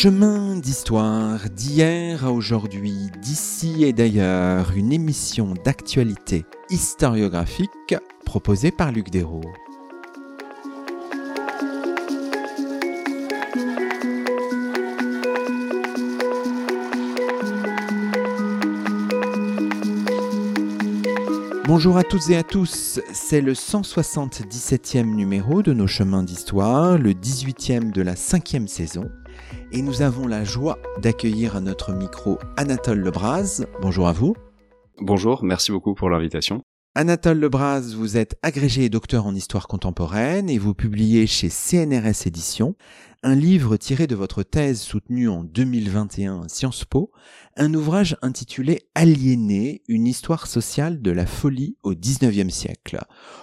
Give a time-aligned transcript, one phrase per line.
[0.00, 9.10] Chemin d'histoire d'hier à aujourd'hui, d'ici et d'ailleurs, une émission d'actualité historiographique proposée par Luc
[9.10, 9.40] Dérault.
[21.66, 27.12] Bonjour à toutes et à tous, c'est le 177e numéro de nos chemins d'histoire, le
[27.12, 29.10] 18e de la cinquième saison,
[29.72, 33.62] et nous avons la joie d'accueillir à notre micro Anatole Lebras.
[33.80, 34.34] Bonjour à vous.
[35.00, 36.62] Bonjour, merci beaucoup pour l'invitation.
[37.00, 42.26] Anatole Lebras, vous êtes agrégé et docteur en histoire contemporaine et vous publiez chez CNRS
[42.26, 42.74] Éditions
[43.22, 47.12] un livre tiré de votre thèse soutenue en 2021 à Sciences Po,
[47.56, 52.98] un ouvrage intitulé Aliéné, une histoire sociale de la folie au XIXe siècle.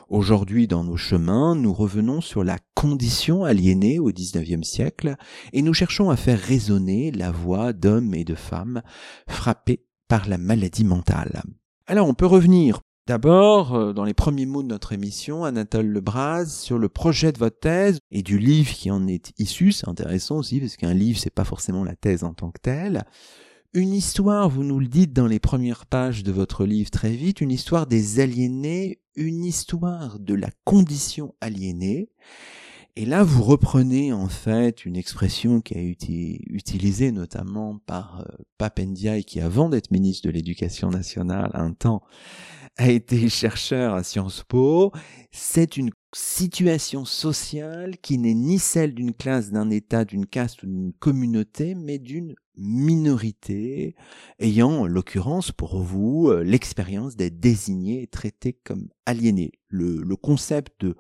[0.10, 5.16] Aujourd'hui, dans nos chemins, nous revenons sur la condition aliénée au XIXe siècle
[5.54, 8.82] et nous cherchons à faire résonner la voix d'hommes et de femmes
[9.30, 11.42] frappés par la maladie mentale.
[11.88, 16.46] Alors on peut revenir D'abord, euh, dans les premiers mots de notre émission, Anatole Lebras,
[16.48, 20.38] sur le projet de votre thèse et du livre qui en est issu, c'est intéressant
[20.38, 23.04] aussi parce qu'un livre c'est pas forcément la thèse en tant que telle.
[23.74, 27.42] Une histoire, vous nous le dites dans les premières pages de votre livre très vite,
[27.42, 32.10] une histoire des aliénés, une histoire de la condition aliénée.
[32.96, 38.44] Et là, vous reprenez en fait une expression qui a été utilisée notamment par euh,
[38.58, 42.02] Papendiaï, qui avant d'être ministre de l'Éducation nationale un temps
[42.78, 44.92] a été chercheur à Sciences Po,
[45.32, 50.68] c'est une situation sociale qui n'est ni celle d'une classe, d'un État, d'une caste ou
[50.68, 53.96] d'une communauté, mais d'une minorité
[54.40, 59.52] ayant, en l'occurrence pour vous, euh, l'expérience d'être désigné et traité comme aliéné.
[59.68, 60.96] Le, le concept de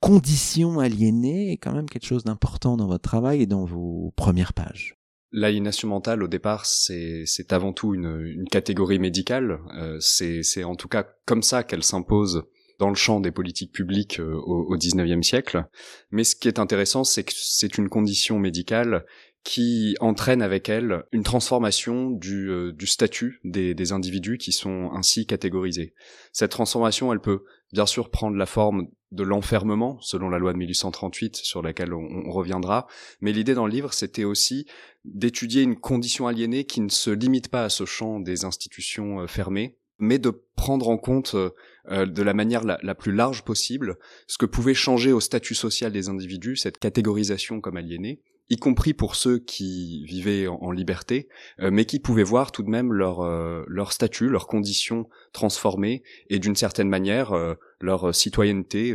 [0.00, 4.52] condition aliénée est quand même quelque chose d'important dans votre travail et dans vos premières
[4.54, 4.95] pages.
[5.32, 9.58] L'aliénation mentale, au départ, c'est avant tout une, une, catégorie médicale.
[9.76, 12.44] Euh, c'est en tout cas comme ça qu'elle s'impose
[12.78, 15.64] dans le champ des politiques publiques euh, au, 19e siècle.
[16.10, 19.04] Mais ce qui est intéressant, c'est que c'est une condition médicale
[19.44, 24.90] qui entraîne avec elle une transformation du, euh, du statut des, des, individus qui sont
[24.92, 25.94] ainsi catégorisés.
[26.32, 30.58] Cette transformation, elle peut bien sûr prendre la forme de l'enfermement, selon la loi de
[30.58, 32.86] 1838, sur laquelle on, reviendra,
[33.20, 34.66] mais l'idée dans le livre, c'était aussi
[35.04, 39.26] d'étudier une condition aliénée qui ne se limite pas à ce champ des institutions euh,
[39.26, 44.38] fermées, mais de prendre en compte euh, de la manière la, plus large possible ce
[44.38, 49.16] que pouvait changer au statut social des individus, cette catégorisation comme aliénée, y compris pour
[49.16, 51.28] ceux qui vivaient en, liberté,
[51.60, 56.02] euh, mais qui pouvaient voir tout de même leur, euh, leur statut, leurs conditions transformées
[56.30, 58.94] et d'une certaine manière euh, leur citoyenneté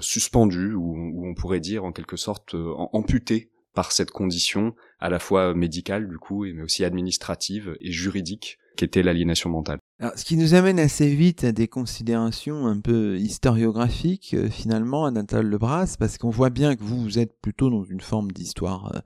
[0.00, 5.18] suspendue ou, ou, on pourrait dire en quelque sorte amputée par cette condition à la
[5.18, 9.78] fois médicale du coup mais aussi administrative et juridique qu'était l'aliénation mentale.
[10.00, 15.04] Alors, ce qui nous amène assez vite à des considérations un peu historiographiques, euh, finalement,
[15.04, 18.92] Anatole Lebras, parce qu'on voit bien que vous, vous êtes plutôt dans une forme d'histoire
[18.96, 18.98] euh,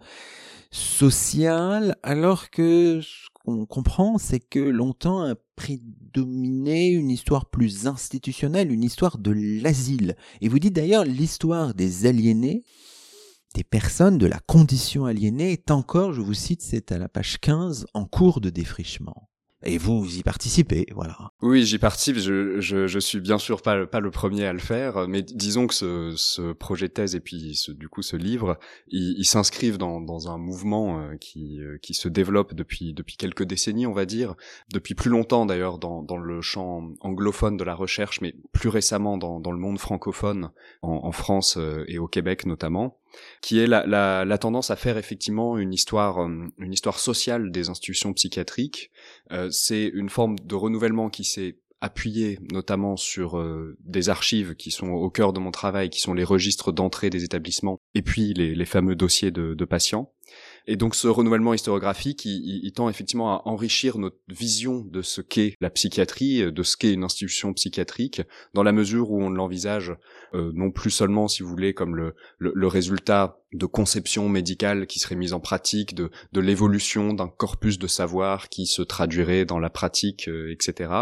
[0.70, 8.72] sociale, alors que ce qu'on comprend, c'est que longtemps a prédominé une histoire plus institutionnelle,
[8.72, 9.32] une histoire de
[9.62, 10.16] l'asile.
[10.40, 12.64] Et vous dites d'ailleurs l'histoire des aliénés,
[13.54, 17.40] des personnes de la condition aliénée est encore, je vous cite, c'est à la page
[17.40, 19.27] 15, en cours de défrichement.
[19.64, 21.32] Et vous, vous y participez, voilà.
[21.42, 22.16] Oui, j'y participe.
[22.16, 25.66] Je, je, je, suis bien sûr pas, pas le premier à le faire, mais disons
[25.66, 30.00] que ce, ce projet thèse et puis ce, du coup ce livre, ils s'inscrivent dans,
[30.00, 34.06] dans un mouvement euh, qui, euh, qui se développe depuis, depuis quelques décennies, on va
[34.06, 34.36] dire,
[34.72, 39.18] depuis plus longtemps d'ailleurs dans, dans le champ anglophone de la recherche, mais plus récemment
[39.18, 40.50] dans, dans le monde francophone,
[40.82, 42.98] en, en France euh, et au Québec notamment
[43.40, 47.50] qui est la, la, la, tendance à faire effectivement une histoire, euh, une histoire sociale
[47.50, 48.90] des institutions psychiatriques.
[49.32, 54.70] Euh, c'est une forme de renouvellement qui s'est appuyé notamment sur euh, des archives qui
[54.70, 58.34] sont au cœur de mon travail, qui sont les registres d'entrée des établissements et puis
[58.34, 60.12] les, les fameux dossiers de, de patients.
[60.70, 65.54] Et donc ce renouvellement historiographique, il, tend effectivement à enrichir notre vision de ce qu'est
[65.62, 68.20] la psychiatrie, de ce qu'est une institution psychiatrique,
[68.52, 69.96] dans la mesure où on l'envisage
[70.34, 74.86] euh, non plus seulement, si vous voulez, comme le, le, le résultat de conception médicale
[74.86, 79.46] qui serait mise en pratique, de, de l'évolution d'un corpus de savoir qui se traduirait
[79.46, 80.92] dans la pratique, euh, etc.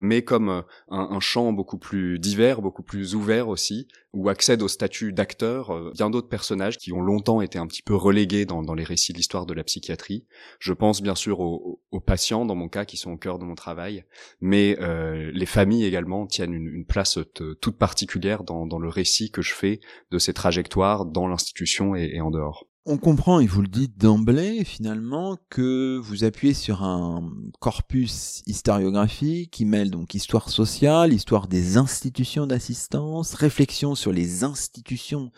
[0.00, 4.62] Mais comme euh, un, un, champ beaucoup plus divers, beaucoup plus ouvert aussi, où accèdent
[4.62, 8.46] au statut d'acteur euh, bien d'autres personnages qui ont longtemps été un petit peu relégués
[8.46, 10.24] dans, dans les récits de l'histoire de la psychiatrie.
[10.60, 13.44] Je pense bien sûr aux, aux, patients, dans mon cas, qui sont au cœur de
[13.44, 14.04] mon travail,
[14.40, 17.18] mais euh, les familles également tiennent une, une place
[17.60, 19.80] toute particulière dans, dans le récit que je fais
[20.10, 22.66] de ces trajectoires dans l'institution et, en dehors.
[22.88, 29.50] On comprend, et vous le dites d'emblée, finalement, que vous appuyez sur un corpus historiographique
[29.50, 35.32] qui mêle donc histoire sociale, histoire des institutions d'assistance, réflexion sur les institutions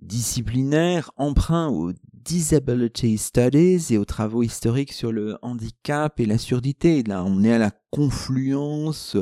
[0.00, 7.02] disciplinaires, emprunt aux disability studies et aux travaux historiques sur le handicap et la surdité.
[7.02, 9.16] Là, on est à la confluence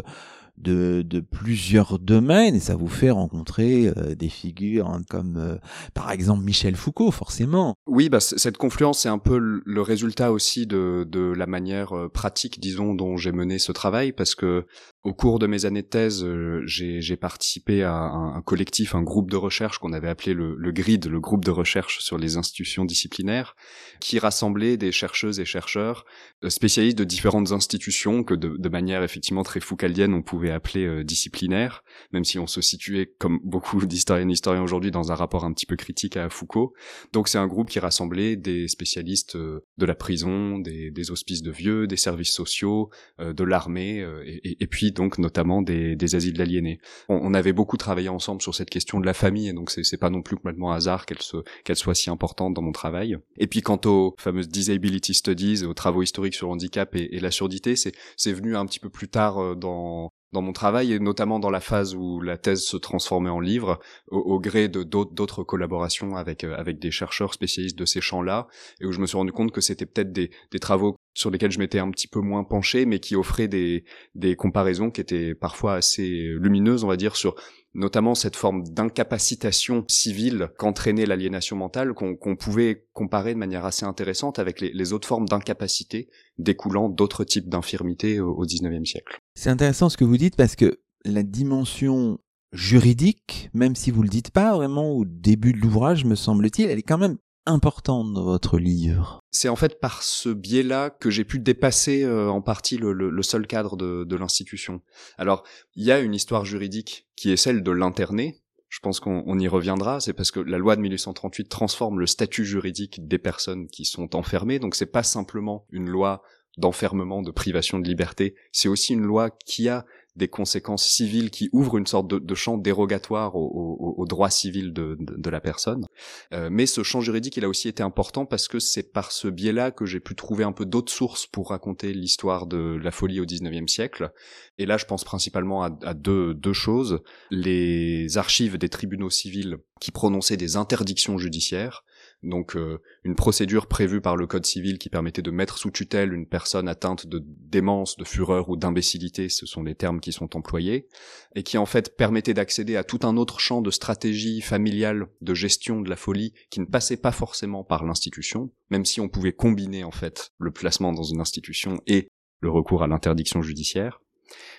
[0.59, 5.57] de, plusieurs domaines et ça vous fait rencontrer euh, des figures hein, comme euh,
[5.95, 7.75] par exemple Michel Foucault forcément.
[7.87, 11.07] Oui, bah, cette confluence c'est un peu le résultat aussi de,
[11.37, 14.67] la manière euh, pratique disons dont j'ai mené ce travail parce que
[15.05, 16.25] au cours de mes années de thèse,
[16.65, 21.19] j'ai participé à un, collectif, un groupe de recherche qu'on avait appelé le, GRID, le
[21.19, 23.57] groupe de recherche sur les institutions disciplinaires,
[23.99, 26.05] qui rassemblait des chercheuses et chercheurs
[26.47, 31.05] spécialistes de différentes institutions que de, de manière effectivement très foucaldienne on pouvait appeler euh,
[31.05, 35.45] disciplinaires, même si on se situait, comme beaucoup d'historiennes et historiens aujourd'hui, dans un rapport
[35.45, 36.75] un petit peu critique à Foucault.
[37.13, 41.51] Donc c'est un groupe qui rassemblait des spécialistes de la prison, des, des hospices de
[41.51, 46.81] vieux, des services sociaux, de l'armée, et, et puis donc notamment des, des asiles d'aliénés.
[47.09, 49.97] On, on, avait beaucoup travaillé ensemble sur cette question de la famille, et donc c'est
[49.97, 53.17] pas non plus complètement hasard qu'elle soit si importante dans mon travail.
[53.39, 57.21] Et puis quant aux fameuses disability studies, aux travaux historiques sur le handicap et, et
[57.21, 60.99] la surdité, c'est venu un petit peu plus tard euh, dans dans mon travail et
[60.99, 65.45] notamment dans la phase où la thèse se transformait en livre au, gré de d'autres
[65.45, 68.49] collaborations avec euh, avec des chercheurs spécialistes de ces champs-là
[68.81, 71.53] et où je me suis rendu compte que c'était peut-être des, des travaux sur lesquels
[71.53, 73.85] je m'étais un petit peu moins penché, mais qui offraient des,
[74.15, 76.09] des comparaisons qui étaient parfois assez
[76.39, 77.35] lumineuses, on va dire, sur
[77.75, 84.39] notamment cette forme d'incapacitation civile qu'entraînait l'aliénation mentale, qu'on pouvait comparer de manière assez intéressante
[84.39, 86.09] avec les, autres formes d'incapacité
[86.39, 89.21] découlant d'autres types d'infirmités au, 19e siècle.
[89.35, 92.19] C'est intéressant ce que vous dites parce que la dimension
[92.53, 96.79] juridique, même si vous le dites pas vraiment au début de l'ouvrage, me semble-t-il, elle
[96.79, 97.17] est quand même
[97.47, 102.29] importante dans votre livre C'est en fait par ce biais-là que j'ai pu dépasser euh,
[102.29, 104.81] en partie le, le, seul cadre de, de l'institution.
[105.19, 105.45] Alors,
[105.75, 108.41] il y a une histoire juridique qui est celle de l'interné.
[108.69, 110.01] Je pense qu'on y reviendra.
[110.01, 114.17] C'est parce que la loi de 1838 transforme le statut juridique des personnes qui sont
[114.17, 114.59] enfermées.
[114.59, 116.23] Donc, c'est pas simplement une loi
[116.59, 118.35] d'enfermement, de privation de liberté.
[118.51, 119.85] C'est aussi une loi qui a
[120.17, 124.73] des conséquences civiles qui ouvrent une sorte de, champ dérogatoire au, au, au droit civil
[124.73, 125.87] de, la personne.
[126.33, 129.29] Euh, mais ce champ juridique, il a aussi été important parce que c'est par ce
[129.29, 133.21] biais-là que j'ai pu trouver un peu d'autres sources pour raconter l'histoire de la folie
[133.21, 134.13] au XIXe siècle.
[134.59, 137.01] Et là, je pense principalement à, deux choses.
[137.31, 141.85] Les archives des tribunaux civils qui prononçaient des interdictions judiciaires,
[142.23, 146.13] donc euh, une procédure prévue par le Code civil qui permettait de mettre sous tutelle
[146.13, 150.37] une personne atteinte de démence, de fureur ou d'imbécilité, ce sont les termes qui sont
[150.37, 150.87] employés,
[151.35, 155.35] et qui en fait permettait d'accéder à tout un autre champ de stratégie familiale de
[155.35, 159.33] gestion de la folie qui ne passait pas forcément par l'institution, même si on pouvait
[159.33, 162.09] combiner en fait le placement dans une institution et
[162.41, 164.01] le recours à l'interdiction judiciaire.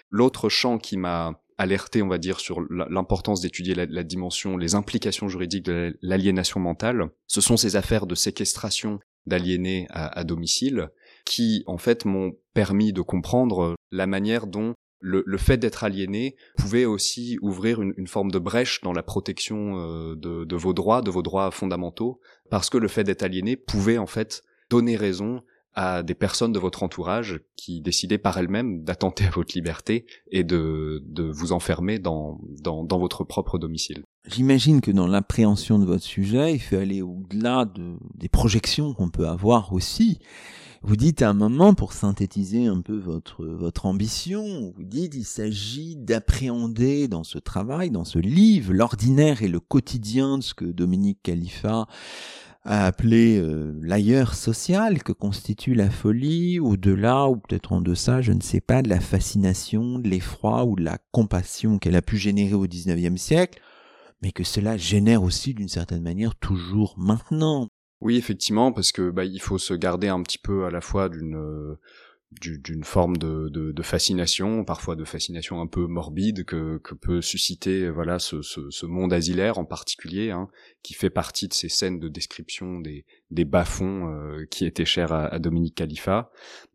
[0.10, 5.28] L'autre champ qui m'a alerté, on va dire, sur l'importance d'étudier la, dimension, les implications
[5.28, 7.10] juridiques de l'aliénation mentale.
[7.28, 10.90] Ce sont ces affaires de séquestration d'aliénés à, domicile
[11.26, 16.86] qui, en fait, m'ont permis de comprendre la manière dont le, fait d'être aliéné pouvait
[16.86, 21.12] aussi ouvrir une, forme de brèche dans la protection euh, de, de, vos droits, de
[21.12, 25.44] vos droits fondamentaux, parce que le fait d'être aliéné pouvait en fait donner raison
[25.76, 30.44] à des personnes de votre entourage qui décidaient par elles-mêmes d'attenter à votre liberté et
[30.44, 34.04] de, de vous enfermer dans, dans, dans votre propre domicile.
[34.28, 39.10] J'imagine que dans l'appréhension de votre sujet, il faut aller au-delà de, des projections qu'on
[39.10, 40.20] peut avoir aussi.
[40.86, 45.24] Vous dites à un moment, pour synthétiser un peu votre, votre ambition, vous dites il
[45.24, 50.66] s'agit d'appréhender dans ce travail, dans ce livre, l'ordinaire et le quotidien de ce que
[50.66, 51.88] Dominique Khalifa
[52.66, 58.32] à appeler euh, l'ailleurs social que constitue la folie, au-delà ou peut-être en deçà, je
[58.32, 62.18] ne sais pas, de la fascination, de l'effroi ou de la compassion qu'elle a pu
[62.18, 63.62] générer au XIXe siècle,
[64.22, 67.68] mais que cela génère aussi d'une certaine manière toujours maintenant.
[68.00, 71.10] Oui, effectivement, parce que bah, il faut se garder un petit peu à la fois
[71.10, 71.80] d'une euh,
[72.42, 77.22] d'une forme de, de, de, fascination, parfois de fascination un peu morbide que, que peut
[77.22, 80.48] susciter voilà ce, ce, ce, monde asilaire en particulier, hein,
[80.82, 85.12] qui fait partie de ces scènes de description des, des bas-fonds euh, qui étaient chers
[85.12, 86.32] à, à, Dominique Khalifa.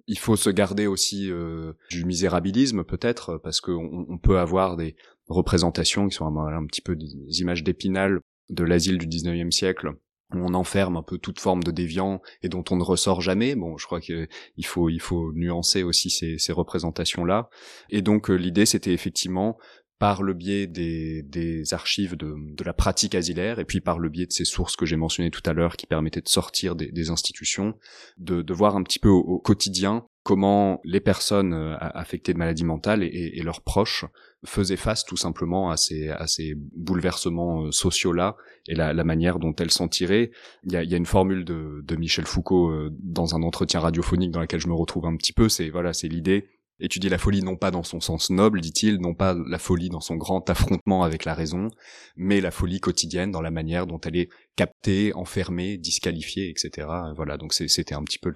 [0.06, 4.96] Il faut se garder aussi euh, du misérabilisme peut-être, parce qu'on on peut avoir des
[5.28, 9.92] représentations qui sont un, un petit peu des images d'épinal de l'asile du 19e siècle
[10.32, 13.54] on enferme un peu toute forme de déviant et dont on ne ressort jamais.
[13.54, 14.28] Bon, je crois qu'il
[14.64, 17.48] faut il faut nuancer aussi ces, ces représentations là.
[17.90, 19.56] Et donc euh, l'idée c'était effectivement
[19.98, 24.08] par le biais des, des archives de, de, la pratique asilaire et puis par le
[24.08, 26.92] biais de ces sources que j'ai mentionnées tout à l'heure qui permettaient de sortir des,
[26.92, 27.74] des institutions,
[28.16, 32.64] de, de, voir un petit peu au, quotidien comment les personnes euh, affectées de maladies
[32.64, 34.04] mentales et, et, leurs proches
[34.44, 38.36] faisaient face tout simplement à ces, à ces bouleversements euh, sociaux-là
[38.68, 40.30] et la, la, manière dont elles s'en tiraient.
[40.64, 43.80] Il y a, y a une formule de, de Michel Foucault euh, dans un entretien
[43.80, 46.48] radiophonique dans lequel je me retrouve un petit peu, c'est voilà, c'est l'idée
[46.80, 50.00] Étudier la folie non pas dans son sens noble, dit-il, non pas la folie dans
[50.00, 51.68] son grand affrontement avec la raison,
[52.16, 56.86] mais la folie quotidienne dans la manière dont elle est captée, enfermée, disqualifiée, etc.
[57.16, 58.32] Voilà, donc c'était un petit peu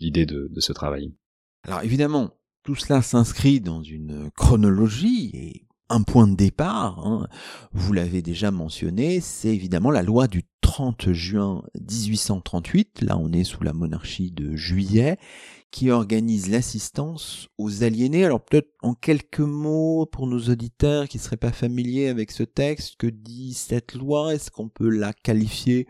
[0.00, 1.14] l'idée de, de ce travail.
[1.62, 7.28] Alors évidemment, tout cela s'inscrit dans une chronologie et un point de départ, hein,
[7.72, 13.44] vous l'avez déjà mentionné, c'est évidemment la loi du 30 juin 1838, là on est
[13.44, 15.18] sous la monarchie de juillet,
[15.70, 18.24] qui organise l'assistance aux aliénés.
[18.24, 22.44] Alors peut-être en quelques mots pour nos auditeurs qui ne seraient pas familiers avec ce
[22.44, 24.34] texte, que dit cette loi?
[24.34, 25.86] Est-ce qu'on peut la qualifier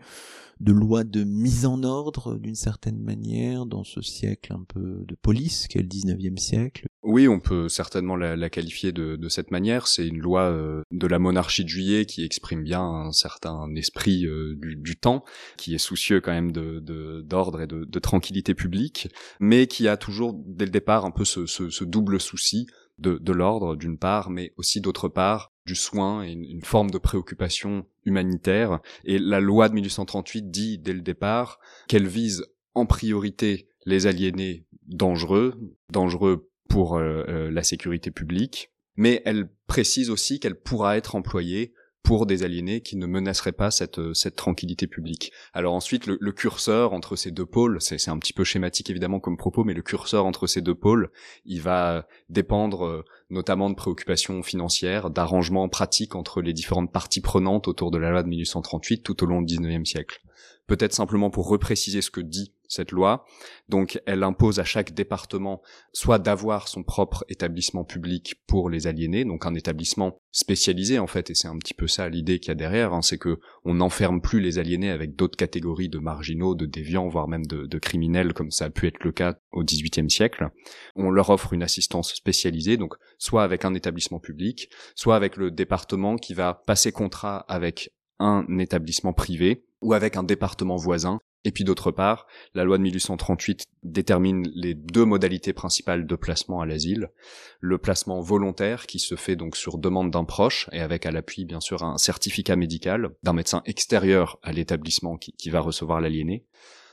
[0.59, 5.15] de loi de mise en ordre d'une certaine manière dans ce siècle un peu de
[5.15, 9.87] police qu'est le 19e siècle Oui, on peut certainement la, qualifier de, cette manière.
[9.87, 14.25] C'est une loi euh, de la monarchie de juillet qui exprime bien un certain esprit
[14.25, 15.23] euh, du, temps,
[15.57, 19.09] qui est soucieux quand même d'ordre et de, tranquillité publique,
[19.39, 23.97] mais qui a toujours dès le départ un peu ce, double souci de l'ordre d'une
[23.97, 28.79] part, mais aussi d'autre part du soin et une, forme de préoccupation humanitaire.
[29.03, 34.65] Et la loi de 1838 dit dès le départ qu'elle vise en priorité les aliénés
[34.87, 35.55] dangereux,
[35.91, 41.73] dangereux pour euh, euh, la sécurité publique, mais elle précise aussi qu'elle pourra être employée
[42.03, 45.31] pour des aliénés qui ne menaceraient pas cette, euh, cette tranquillité publique.
[45.53, 49.37] Alors ensuite, le, curseur entre ces deux pôles, c'est un petit peu schématique évidemment comme
[49.37, 51.09] propos, mais le curseur entre ces deux pôles,
[51.45, 57.91] il va dépendre notamment de préoccupations financières, d'arrangements pratiques entre les différentes parties prenantes autour
[57.91, 60.21] de la loi de 1838 tout au long du 19e siècle.
[60.67, 63.25] Peut-être simplement pour repréciser ce que dit cette loi.
[63.69, 65.61] Donc elle impose à chaque département
[65.93, 71.29] soit d'avoir son propre établissement public pour les aliénés, donc un établissement spécialisé en fait,
[71.29, 73.75] et c'est un petit peu ça l'idée qu'il y a derrière, hein, c'est que on
[73.75, 77.79] n'enferme plus les aliénés avec d'autres catégories de marginaux, de déviants, voire même de, de,
[77.79, 80.49] criminels, comme ça a pu être le cas au XVIIIe siècle.
[80.95, 85.51] On leur offre une assistance spécialisée, donc soit avec un établissement public, soit avec le
[85.51, 91.51] département qui va passer contrat avec un établissement privé ou avec un département voisin et
[91.51, 92.25] puis d'autre part,
[92.55, 97.11] la loi de 1838 détermine les deux modalités principales de placement à l'asile.
[97.59, 101.45] Le placement volontaire qui se fait donc sur demande d'un proche et avec à l'appui
[101.45, 106.45] bien sûr un certificat médical d'un médecin extérieur à l'établissement qui, va recevoir l'aliéné.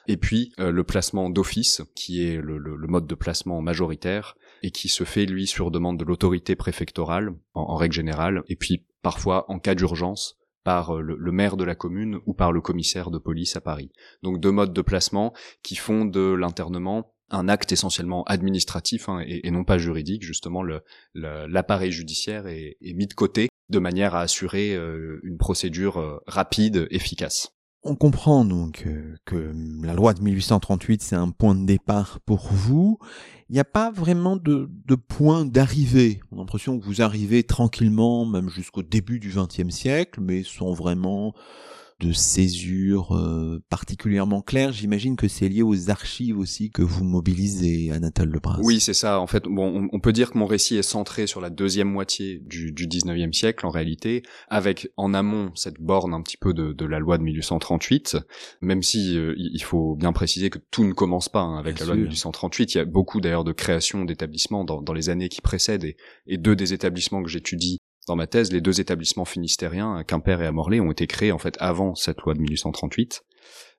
[0.06, 4.90] Et puis euh, le placement d'office qui est le, mode de placement majoritaire et qui
[4.90, 9.58] se fait lui sur demande de l'autorité préfectorale en règle générale et puis parfois en
[9.58, 13.57] cas d'urgence par euh, le, maire de la commune ou par le commissaire de police
[13.57, 13.90] à Paris.
[14.23, 19.50] Donc deux modes de placement qui font de l'internement un acte essentiellement administratif hein, et,
[19.50, 20.23] non pas juridique.
[20.23, 20.62] Justement,
[21.14, 26.87] l'appareil judiciaire est, mis de côté de manière à assurer euh, une procédure euh, rapide,
[26.90, 27.54] efficace.
[27.85, 32.47] On comprend donc euh, que la loi de 1838, c'est un point de départ pour
[32.53, 32.99] vous.
[33.49, 36.21] Il n'y a pas vraiment de, de point d'arrivée.
[36.31, 40.73] On a l'impression que vous arrivez tranquillement, même jusqu'au début du XXe siècle, mais sans
[40.73, 41.35] vraiment
[42.02, 44.73] de césure euh, particulièrement claire.
[44.73, 48.59] J'imagine que c'est lié aux archives aussi que vous mobilisez, Anatole Lebras.
[48.62, 49.21] Oui, c'est ça.
[49.21, 52.40] En fait, bon, on, peut dire que mon récit est centré sur la deuxième moitié
[52.44, 56.73] du, du 19e siècle, en réalité, avec en amont cette borne un petit peu de,
[56.73, 58.16] de la loi de 1838,
[58.61, 61.87] même si euh, il faut bien préciser que tout ne commence pas hein, avec la
[61.87, 62.75] loi de 1838.
[62.75, 65.97] Il y a beaucoup d'ailleurs de créations d'établissements dans, dans les années qui précèdent et,
[66.26, 67.78] et deux des établissements que j'étudie
[68.09, 71.38] dans ma thèse, les deux établissements finistériens, Quimper et à Morlaix, ont été créés en
[71.38, 73.25] fait avant cette loi de 1838.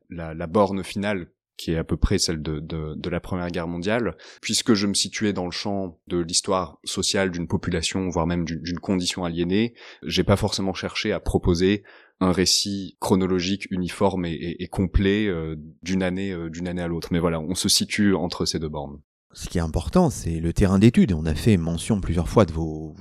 [0.10, 1.28] La, borne finale
[1.58, 5.34] qui est à peu près celle de, la Première Guerre mondiale, puisque je me situais
[5.34, 10.36] dans le champ de l'histoire sociale d'une population, voire même d'une condition aliénée, j'ai pas
[10.36, 11.84] forcément cherché à proposer
[12.20, 17.10] un récit chronologique uniforme et, et, complet euh, d'une année euh, d'une année à l'autre.
[17.12, 19.02] Mais voilà, on se situe entre ces deux bornes
[19.34, 21.14] ce qui est important, c'est le terrain d'étude.
[21.14, 22.94] On a fait mention plusieurs fois de vos,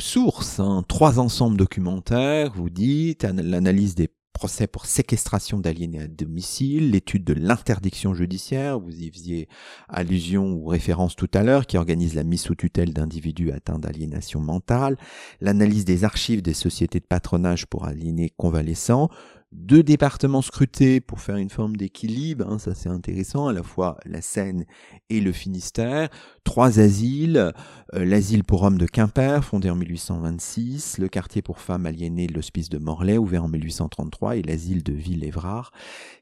[0.00, 0.58] sources.
[0.58, 0.84] Hein.
[0.88, 7.32] Trois ensembles documentaires, vous dites, l'analyse des procès pour séquestration d'aliénés à domicile, l'étude de
[7.34, 9.48] l'interdiction judiciaire, vous y faisiez
[9.88, 14.40] allusion ou référence tout à l'heure, qui organise la mise sous tutelle d'individus atteints d'aliénation
[14.40, 14.98] mentale,
[15.40, 19.08] l'analyse des archives des sociétés de patronage pour aliénés convalescents,
[19.54, 23.98] deux départements scrutés pour faire une forme d'équilibre, hein, ça c'est intéressant, à la fois
[24.04, 24.66] la Seine
[25.10, 26.08] et le Finistère,
[26.42, 27.52] trois asiles,
[27.94, 32.34] euh, l'asile pour hommes de Quimper, fondé en 1826, le quartier pour femmes aliénées de
[32.34, 35.70] l'hospice de Morlaix, ouvert en 1833, et l'asile de Ville-Évrard,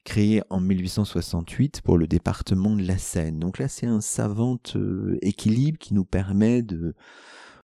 [0.05, 3.39] créé en 1868 pour le département de la Seine.
[3.39, 6.95] Donc là c'est un savant euh, équilibre qui nous permet de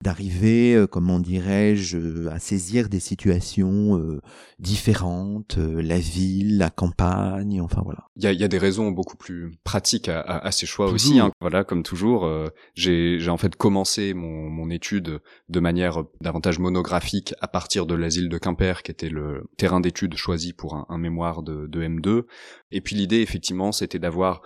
[0.02, 4.22] d'arriver, euh, comment dirais-je, euh, à saisir des situations euh,
[4.60, 8.08] différentes, la ville, la campagne, enfin voilà.
[8.16, 10.90] Il y a, y a, des raisons beaucoup plus pratiques à, à, à ces choix
[10.90, 11.20] aussi.
[11.20, 11.32] Hein.
[11.40, 12.30] Voilà, comme toujours,
[12.76, 18.30] j'ai en fait commencé mon, mon étude de manière davantage monographique à partir de l'asile
[18.30, 22.24] de Quimper, qui était le terrain d'étude choisi pour un, un mémoire de, de M2.
[22.72, 24.42] Et puis l'idée, effectivement, c'était d'avoir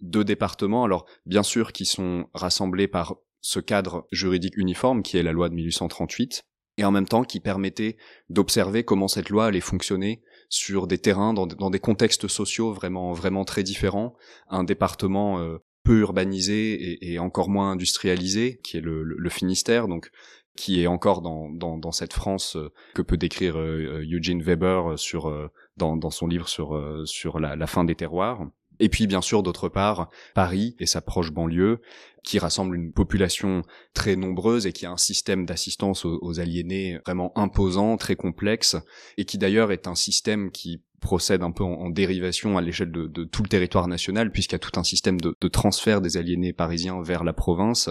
[0.00, 5.22] deux départements, alors bien sûr qui sont rassemblés par ce cadre juridique uniforme qui est
[5.22, 6.44] la loi de 1838,
[6.78, 7.96] et en même temps qui permettait
[8.30, 13.44] d'observer comment cette loi allait fonctionner sur des terrains, dans, des contextes sociaux vraiment vraiment
[13.44, 14.16] très différents,
[14.48, 20.10] un département euh, peu urbanisé et, encore moins industrialisé, qui est le, Finistère, donc
[20.56, 25.50] qui est encore dans, dans, cette France euh, que peut décrire euh, Eugene Weber sur
[25.76, 28.46] dans, dans son livre sur sur la fin des terroirs.
[28.80, 31.80] Et puis bien sûr d'autre part Paris et sa proche banlieue
[32.24, 33.62] qui rassemble une population
[33.94, 38.76] très nombreuse et qui a un système d'assistance aux, aliénés vraiment imposant, très complexe
[39.16, 43.24] et qui d'ailleurs est un système qui procède un peu en, dérivation à l'échelle de,
[43.24, 47.00] tout le territoire national, puisqu'il y a tout un système de, transfert des aliénés parisiens
[47.02, 47.88] vers la province,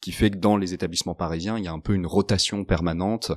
[0.00, 3.32] qui fait que dans les établissements parisiens, il y a un peu une rotation permanente.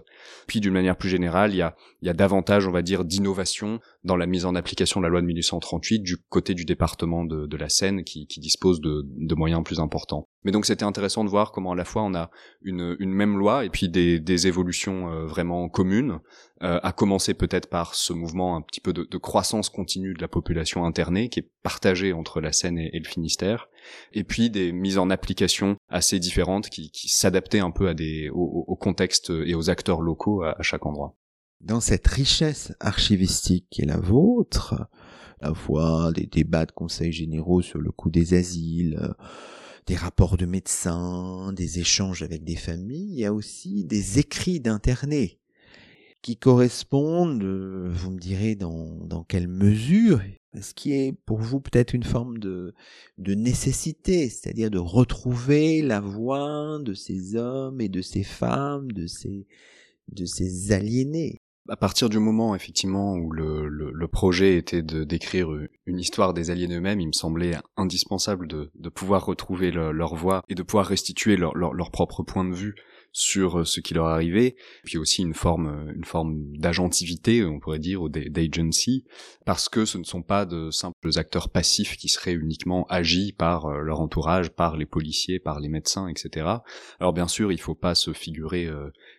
[0.48, 3.06] Puis d'une manière plus générale, il y a, il y a davantage, on va dire,
[3.06, 7.26] d'innovation dans la mise en application de la loi de 1838 du côté du département
[7.26, 10.28] de, la Seine, qui, dispose de, moyens plus importants.
[10.44, 12.30] Mais donc c'était intéressant de voir comment à la fois on a
[12.62, 16.20] une, même loi et puis des, évolutions euh, vraiment communes,
[16.62, 20.28] euh, à commencer peut-être par ce mouvement un petit peu de, croissance continue de la
[20.28, 23.70] population internée qui est partagée entre la Seine et, le Finistère,
[24.14, 27.94] et puis des mises en application assez différentes qui, s'adaptaient un peu
[28.32, 31.16] au, contexte et aux acteurs locaux à, chaque endroit.
[31.62, 34.88] Dans cette richesse archivistique qui est la vôtre,
[35.42, 39.14] la fois des débats de conseils généraux sur le coût des asiles,
[39.86, 44.60] des rapports de médecins, des échanges avec des familles, il y a aussi des écrits
[44.60, 45.40] d'internés
[46.22, 50.22] qui correspondent, euh, vous me direz dans quelle mesure,
[50.60, 52.74] ce qui est pour vous peut-être une forme de,
[53.18, 59.08] de nécessité, c'est-à-dire de retrouver la voix de ces hommes et de ces femmes, de
[59.08, 59.46] ces,
[60.12, 61.38] de ces aliénés.
[61.68, 65.50] À partir du moment effectivement où le, le, projet était de d'écrire
[65.86, 70.44] une histoire des aliens eux-mêmes, il me semblait indispensable de, de pouvoir retrouver leur voix
[70.50, 72.74] et de pouvoir restituer leur, leur, leur propre point de vue
[73.20, 77.60] sur euh, ce qui leur arrivait, puis aussi une forme, euh, une forme d'agentivité, on
[77.60, 79.06] pourrait dire, ou d'agency,
[79.46, 83.66] parce que ce ne sont pas de simples acteurs passifs qui seraient uniquement agis par
[83.66, 86.48] euh, leur entourage, par les policiers, par les médecins, etc.
[87.00, 88.70] Alors bien sûr, il faut pas se figurer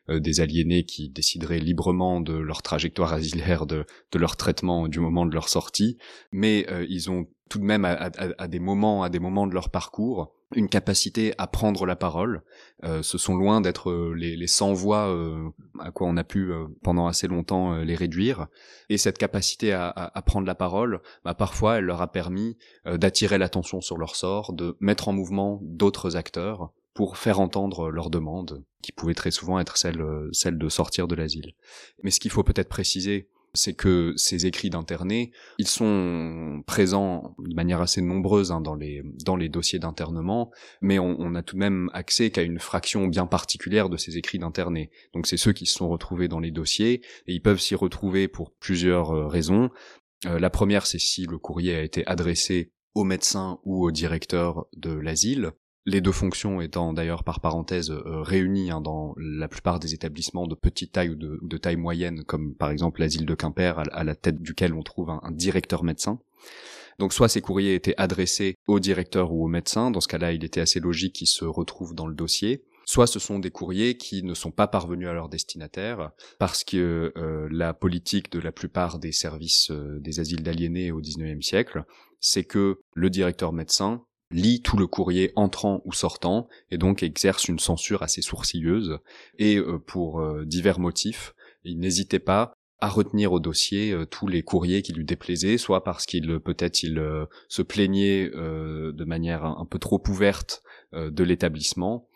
[0.09, 5.27] des aliénés qui décideraient librement de leur trajectoire asilaire, de, de leur traitement du moment
[5.27, 5.99] de leur sortie,
[6.33, 10.33] mais ils ont tout de même à, des moments, à des moments de leur parcours,
[10.55, 12.43] une capacité à prendre la parole.
[12.85, 16.23] Euh, ce sont loin d'être euh, les, les 100 voix euh, à quoi on a
[16.23, 16.53] pu
[16.85, 18.47] pendant assez longtemps les réduire.
[18.89, 23.37] Et cette capacité à, à prendre la parole, bah, parfois, elle leur a permis d'attirer
[23.37, 28.65] l'attention sur leur sort, de mettre en mouvement d'autres acteurs pour faire entendre leurs demandes,
[28.81, 31.55] qui pouvaient très souvent être celles, celles de sortir de l'asile.
[32.05, 37.55] Mais ce qu'il faut peut-être préciser, c'est que ces écrits d'internés, ils sont présents de
[37.55, 41.57] manière assez nombreuse hein, dans les dans les dossiers d'internement, mais on, on, a tout
[41.57, 44.91] de même accès qu'à une fraction bien particulière de ces écrits d'internés.
[45.15, 48.29] Donc c'est ceux qui se sont retrouvés dans les dossiers et ils peuvent s'y retrouver
[48.29, 49.71] pour plusieurs euh, raisons.
[50.27, 54.67] Euh, la première, c'est si le courrier a été adressé au médecin ou au directeur
[54.77, 55.53] de l'asile
[55.91, 60.47] les deux fonctions étant d'ailleurs par parenthèse euh, réunies hein, dans la plupart des établissements
[60.47, 64.15] de petite taille ou de, taille moyenne, comme par exemple l'asile de Quimper, à, la
[64.15, 66.21] tête duquel on trouve un, directeur médecin.
[66.99, 70.45] Donc soit ces courriers étaient adressés au directeur ou au médecin, dans ce cas-là il
[70.45, 74.23] était assez logique qu'ils se retrouvent dans le dossier, soit ce sont des courriers qui
[74.23, 78.99] ne sont pas parvenus à leur destinataire parce que euh, la politique de la plupart
[78.99, 81.85] des services euh, des asiles d'aliénés au XIXe siècle,
[82.21, 87.49] c'est que le directeur médecin lit tout le courrier entrant ou sortant et donc exerce
[87.49, 88.99] une censure assez sourcilleuse.
[89.39, 94.27] Et euh, pour euh, divers motifs, il n'hésitait pas à retenir au dossier euh, tous
[94.27, 97.03] les courriers qui lui déplaisaient, soit parce qu'il peut-être il
[97.49, 100.63] se plaignait de manière un, peu trop ouverte
[100.93, 102.09] de l'établissement,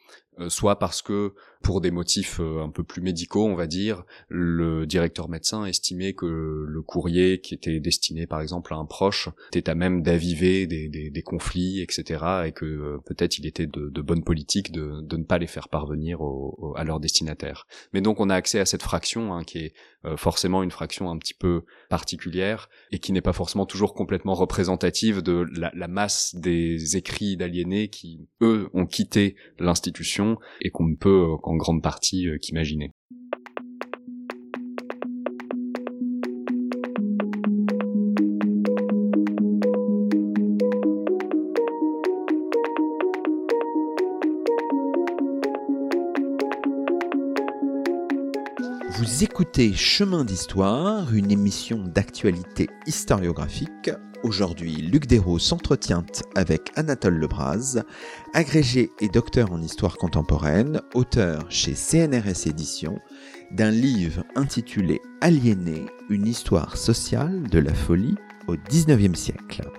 [0.48, 4.86] soit parce que pour des motifs euh, un peu plus médicaux, on va dire, le
[4.86, 9.70] directeur médecin estimait que le courrier qui était destiné par exemple à un proche était
[9.70, 12.22] à même d'aviver des, conflits, etc.
[12.46, 16.18] et que euh, peut-être il était de, bonne politique de, ne pas les faire parvenir
[16.76, 17.66] à leur destinataire.
[17.94, 19.72] Mais donc on a accès à cette fraction hein, qui est
[20.16, 25.22] forcément une fraction un petit peu particulière et qui n'est pas forcément toujours complètement représentative
[25.22, 31.32] de la, masse des écrits d'aliénés qui, eux, ont quitté l'institution et qu'on ne peut
[31.32, 32.90] euh, en grande partie euh, qu'imaginer.
[48.96, 53.90] Vous écoutez Chemin d'Histoire, une émission d'actualité historiographique
[54.24, 56.02] Aujourd'hui, Luc Dérault s'entretient
[56.34, 57.76] avec Anatole Lebras,
[58.32, 62.98] agrégé et docteur en histoire contemporaine, auteur chez CNRS Éditions
[63.50, 68.14] d'un livre intitulé Aliéné, une histoire sociale de la folie
[68.48, 69.70] au XIXe siècle.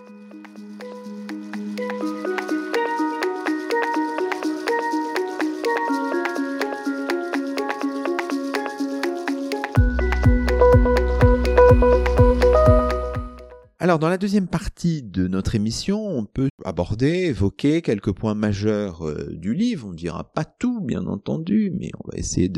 [13.95, 19.07] Alors, dans la deuxième partie de notre émission, on peut aborder, évoquer quelques points majeurs
[19.07, 19.87] euh, du livre.
[19.87, 22.51] On ne dira pas tout, bien entendu, mais on va essayer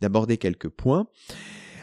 [0.00, 1.06] d'aborder quelques points.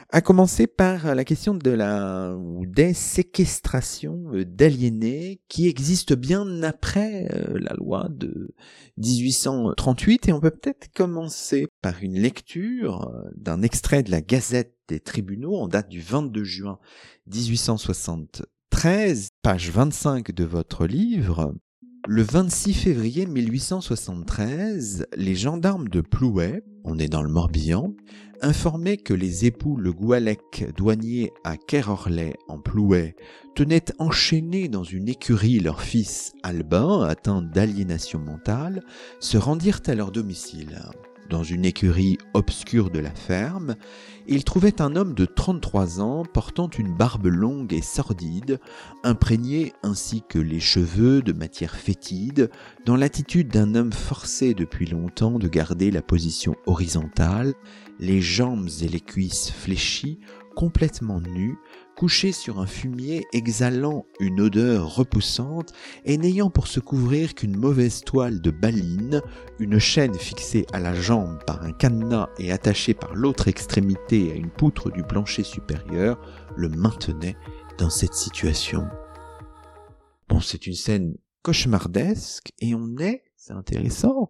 [0.10, 6.62] À commencer par la question de la ou des séquestrations euh, d'aliénés qui existent bien
[6.64, 8.54] après euh, la loi de
[8.98, 15.00] 1838 et on peut peut-être commencer par une lecture d'un extrait de la Gazette des
[15.00, 16.80] tribunaux en date du 22 juin
[17.28, 18.44] 1860
[18.78, 21.56] 13, page 25 de votre livre,
[22.08, 27.96] le 26 février 1873, les gendarmes de Plouet, on est dans le Morbihan,
[28.44, 33.16] informaient que les époux Le Goualec, douanier à Querorlais en Plouet,
[33.56, 38.84] tenaient enchaînés dans une écurie leur fils Albin, atteint d'aliénation mentale,
[39.20, 40.84] se rendirent à leur domicile.
[41.30, 43.76] Dans une écurie obscure de la ferme,
[44.28, 48.60] il trouvait un homme de 33 ans portant une barbe longue et sordide,
[49.04, 52.50] imprégné ainsi que les cheveux de matière fétide,
[52.86, 57.54] dans l'attitude d'un homme forcé depuis longtemps de garder la position horizontale,
[58.00, 60.20] les jambes et les cuisses fléchies,
[60.56, 61.58] complètement nu,
[61.98, 65.74] couché sur un fumier exhalant une odeur repoussante
[66.06, 69.24] et n'ayant pour se couvrir qu'une mauvaise toile de baline,
[69.58, 74.36] une chaîne fixée à la jambe par un cadenas et attachée par l'autre extrémité à
[74.36, 76.22] une poutre du plancher supérieur,
[76.56, 77.36] le maintenait
[77.80, 78.88] dans cette situation.
[80.30, 84.30] Bon, c'est une scène cauchemardesque et on est, c'est intéressant,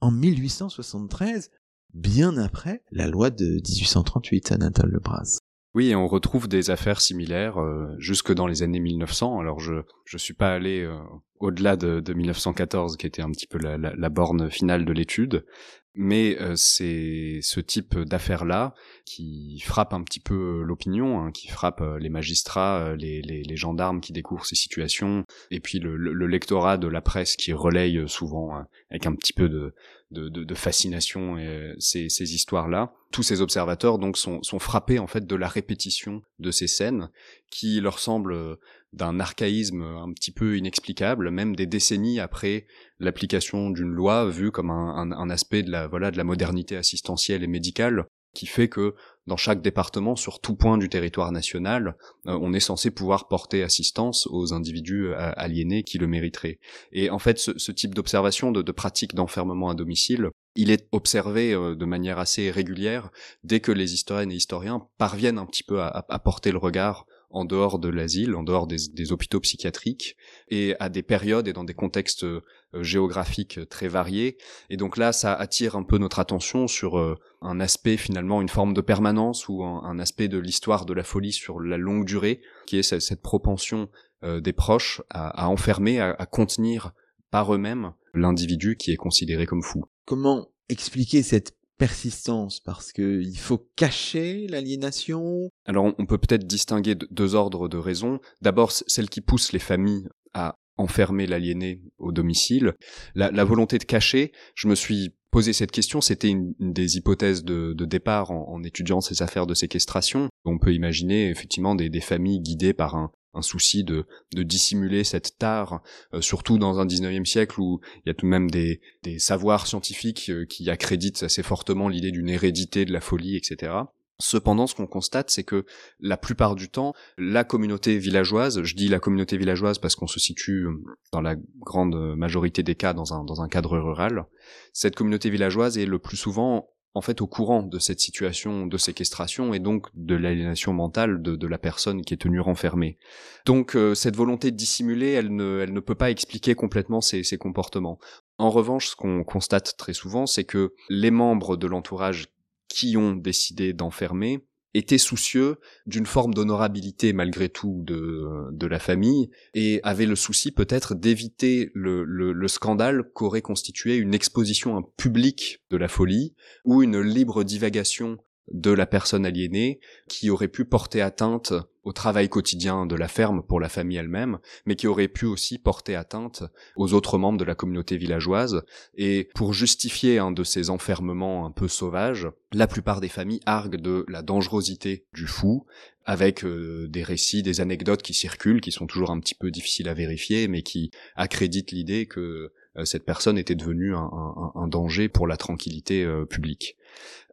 [0.00, 1.50] en 1873,
[1.92, 5.41] bien après la loi de 1838, Anatole Lebras.
[5.74, 9.40] Oui, et on retrouve des affaires similaires euh, jusque dans les années 1900.
[9.40, 9.72] Alors je
[10.04, 10.98] je suis pas allé euh,
[11.40, 15.46] au-delà de, de, 1914, qui était un petit peu la, borne finale de l'étude,
[15.94, 18.74] mais euh, c'est ce type d'affaires-là
[19.06, 24.12] qui frappe un petit peu l'opinion, hein, qui frappe les magistrats, les, les, gendarmes qui
[24.12, 28.66] découvrent ces situations, et puis le, le, lectorat de la presse qui relaye souvent hein,
[28.90, 29.74] avec un petit peu de,
[30.10, 31.36] de, de, de fascination
[31.78, 36.22] ces, ces histoires-là tous ces observateurs donc sont, sont frappés en fait de la répétition
[36.38, 37.10] de ces scènes
[37.50, 38.56] qui leur semblent euh,
[38.92, 42.66] d'un archaïsme un petit peu inexplicable, même des décennies après
[42.98, 47.46] l'application d'une loi vue comme un, aspect de la voilà de la modernité assistentielle et
[47.46, 48.94] médicale qui fait que
[49.26, 51.96] dans chaque département, sur tout point du territoire national,
[52.26, 56.58] euh, on est censé pouvoir porter assistance aux individus euh, aliénés qui le mériteraient.
[56.92, 60.88] Et en fait, ce, ce type d'observation, de, de pratique d'enfermement à domicile, il est
[60.92, 63.10] observé euh, de manière assez régulière
[63.44, 67.46] dès que les historiennes et historiens parviennent un petit peu à, porter le regard en
[67.46, 70.16] dehors de l'asile, en dehors des, hôpitaux psychiatriques,
[70.48, 72.42] et à des périodes et dans des contextes euh,
[72.74, 74.36] géographiques très variés.
[74.68, 78.50] Et donc là, ça attire un peu notre attention sur euh, un aspect finalement, une
[78.50, 82.42] forme de permanence ou un, aspect de l'histoire de la folie sur la longue durée,
[82.66, 83.88] qui est cette, propension
[84.22, 86.92] des proches à, enfermer, à contenir
[87.32, 89.84] par eux-mêmes l'individu qui est considéré comme fou.
[90.04, 92.60] Comment expliquer cette persistance?
[92.60, 95.48] Parce que il faut cacher l'aliénation?
[95.66, 98.20] Alors on peut peut-être distinguer deux ordres de raisons.
[98.40, 102.74] D'abord celle qui pousse les familles à enfermer l'aliéné au domicile.
[103.14, 107.74] La, volonté de cacher, je me suis posé cette question, c'était une, des hypothèses de,
[107.84, 110.28] départ en, étudiant ces affaires de séquestration.
[110.44, 115.38] On peut imaginer effectivement des familles guidées par un, un souci de, de dissimuler cette
[115.38, 115.82] tare,
[116.14, 119.18] euh, surtout dans un 19e siècle où il y a tout de même des, des
[119.18, 123.72] savoirs scientifiques euh, qui accréditent assez fortement l'idée d'une hérédité de la folie, etc.
[124.18, 125.64] Cependant, ce qu'on constate, c'est que
[125.98, 130.20] la plupart du temps, la communauté villageoise, je dis la communauté villageoise parce qu'on se
[130.20, 134.26] situe euh, dans la grande majorité des cas dans un, dans un cadre rural,
[134.72, 138.76] cette communauté villageoise est le plus souvent en fait au courant de cette situation de
[138.76, 142.98] séquestration et donc de l'aliénation mentale de, la personne qui est tenue renfermée.
[143.46, 147.98] Donc euh, cette volonté de dissimuler, elle ne, peut pas expliquer complètement ces comportements.
[148.38, 152.28] En revanche, ce qu'on constate très souvent, c'est que les membres de l'entourage
[152.68, 154.44] qui ont décidé d'enfermer
[154.74, 155.56] était soucieux
[155.86, 161.70] d'une forme d'honorabilité malgré tout de, de la famille et avait le souci peut-être d'éviter
[161.74, 167.44] le, le, le, scandale qu'aurait constitué une exposition publique de la folie ou une libre
[167.44, 168.18] divagation
[168.50, 173.42] de la personne aliénée qui aurait pu porter atteinte au travail quotidien de la ferme
[173.42, 176.44] pour la famille elle-même, mais qui aurait pu aussi porter atteinte
[176.76, 178.62] aux autres membres de la communauté villageoise.
[178.94, 183.80] Et pour justifier un de ces enfermements un peu sauvages, la plupart des familles arguent
[183.80, 185.66] de la dangerosité du fou,
[186.04, 189.88] avec euh, des récits, des anecdotes qui circulent, qui sont toujours un petit peu difficiles
[189.88, 195.26] à vérifier, mais qui accréditent l'idée que euh, cette personne était devenue un, danger pour
[195.26, 196.76] la tranquillité euh, publique.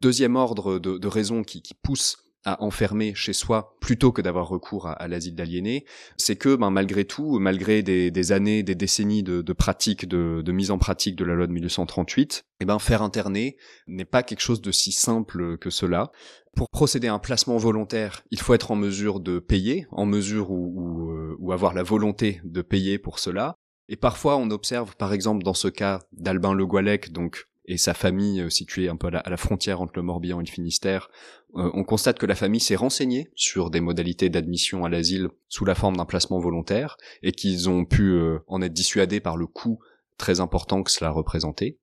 [0.01, 4.47] Deuxième ordre de, de raisons qui, qui pousse à enfermer chez soi plutôt que d'avoir
[4.47, 5.85] recours à, l'asile d'aliénés,
[6.17, 10.51] c'est que ben, malgré tout, malgré des, années, des décennies de, de pratique, de, de,
[10.51, 14.41] mise en pratique de la loi de 1838, eh ben, faire interner n'est pas quelque
[14.41, 16.11] chose de si simple que cela.
[16.55, 20.51] Pour procéder à un placement volontaire, il faut être en mesure de payer, en mesure
[20.51, 23.55] ou, euh, avoir la volonté de payer pour cela.
[23.89, 27.93] Et parfois, on observe, par exemple, dans ce cas d'Albin Le Goualec, donc et sa
[27.93, 31.10] famille euh, située un peu à la, frontière entre le Morbihan et le Finistère,
[31.55, 35.65] euh, on constate que la famille s'est renseignée sur des modalités d'admission à l'asile sous
[35.65, 39.45] la forme d'un placement volontaire et qu'ils ont pu euh, en être dissuadés par le
[39.45, 39.79] coût
[40.17, 41.77] très important que cela représentait.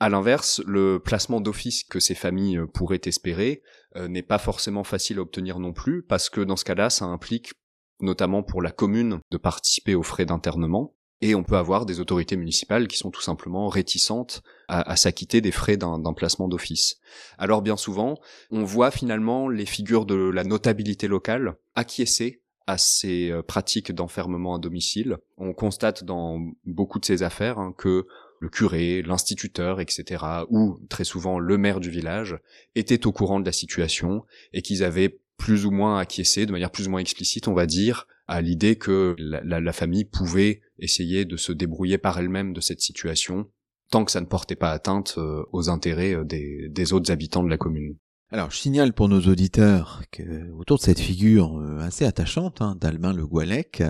[0.00, 3.62] À l'inverse, le placement d'office que ces familles pourraient espérer
[4.08, 7.52] n'est pas forcément facile à obtenir non plus, parce que dans ce cas-là, ça implique
[8.00, 12.36] notamment pour la commune de participer aux frais d'internement, et on peut avoir des autorités
[12.36, 16.98] municipales qui sont tout simplement réticentes à, s'acquitter des frais d'un placement d'office.
[17.38, 18.18] Alors bien souvent,
[18.50, 24.54] on voit finalement les figures de la notabilité locale acquiescer à ces euh, pratiques d'enfermement
[24.54, 25.18] à domicile.
[25.36, 28.06] On constate dans beaucoup de ces affaires hein, que
[28.38, 32.38] le curé, l'instituteur, etc., ou très souvent le maire du village,
[32.74, 36.70] étaient au courant de la situation et qu'ils avaient plus ou moins acquiescé, de manière
[36.70, 41.36] plus ou moins explicite, on va dire, à l'idée que la, famille pouvait essayer de
[41.36, 43.48] se débrouiller par elle-même de cette situation,
[43.90, 47.50] tant que ça ne portait pas atteinte euh, aux intérêts euh, des, autres habitants de
[47.50, 47.96] la commune.
[48.30, 52.76] Alors, je signale pour nos auditeurs que autour de cette figure euh, assez attachante hein,
[52.80, 53.82] d'Albin Le Goualec,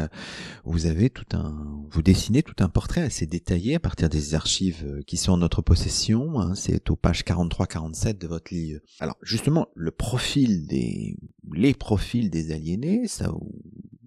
[0.64, 1.54] vous avez tout un,
[1.88, 5.62] vous dessinez tout un portrait assez détaillé à partir des archives qui sont en notre
[5.62, 6.40] possession.
[6.40, 8.80] Hein, c'est aux pages 43-47 de votre livre.
[8.98, 11.16] Alors, justement, le profil des,
[11.54, 13.32] les profils des aliénés, ça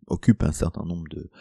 [0.07, 1.31] occupe un certain nombre de,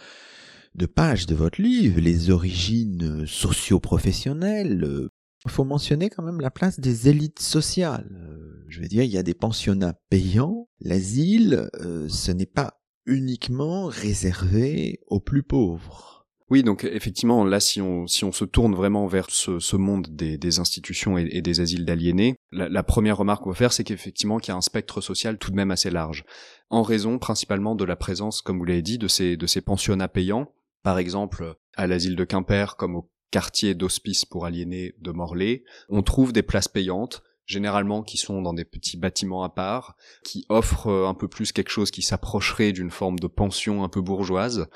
[0.74, 4.80] de pages de votre livre, les origines socio-professionnelles.
[4.82, 5.08] Il euh,
[5.48, 8.10] faut mentionner quand même la place des élites sociales.
[8.12, 10.68] Euh, je veux dire, il y a des pensionnats payants.
[10.80, 16.26] L'asile, euh, ce n'est pas uniquement réservé aux plus pauvres.
[16.50, 20.58] Oui, donc effectivement, là, si on, si on se tourne vraiment vers ce, monde des,
[20.58, 24.50] institutions et, des asiles d'aliénés, la, la, première remarque qu'on va faire, c'est qu'effectivement, qu'il
[24.50, 26.24] y a un spectre social tout de même assez large,
[26.68, 30.08] en raison principalement de la présence, comme vous l'avez dit, de ces, de ces pensionnats
[30.08, 30.52] payants,
[30.84, 36.02] par exemple à l'asile de Quimper, comme au quartier d'hospice pour aliénés de Morlaix, on
[36.02, 41.06] trouve des places payantes généralement qui sont dans des petits bâtiments à part, qui offrent
[41.06, 44.66] un peu plus quelque chose qui s'approcherait d'une forme de pension un peu bourgeoise,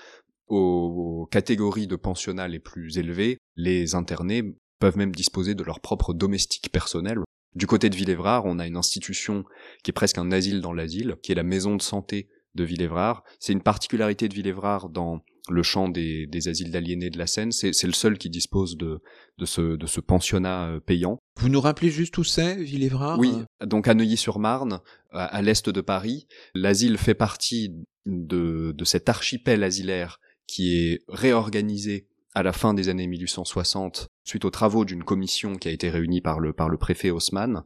[0.49, 4.43] aux catégories de pensionnats les plus élevées, les internés
[4.81, 7.21] peuvent même disposer de leur propre domestique personnel.
[7.55, 9.45] Du côté de Villévrard, on a une institution
[9.83, 13.25] qui est presque un asile dans l'asile, qui est la maison de santé de Villévrard.
[13.41, 17.53] C'est une particularité de Villévrard dans le champ des, asiles d'aliénés de la Seine.
[17.53, 19.01] C'est le seul qui dispose de,
[19.39, 21.19] de, ce, de ce pensionnat euh, payant.
[21.39, 23.33] Vous nous rappelez juste où c'est, Villévrard Oui,
[23.65, 24.81] donc à Neuilly-sur-Marne,
[25.13, 26.27] à, l'est de Paris.
[26.55, 27.75] L'asile fait partie
[28.07, 34.45] de, de cet archipel asilaire qui est réorganisé à la fin des années 1860 suite
[34.45, 37.65] aux travaux d'une commission qui a été réunie par le, par le préfet Haussmann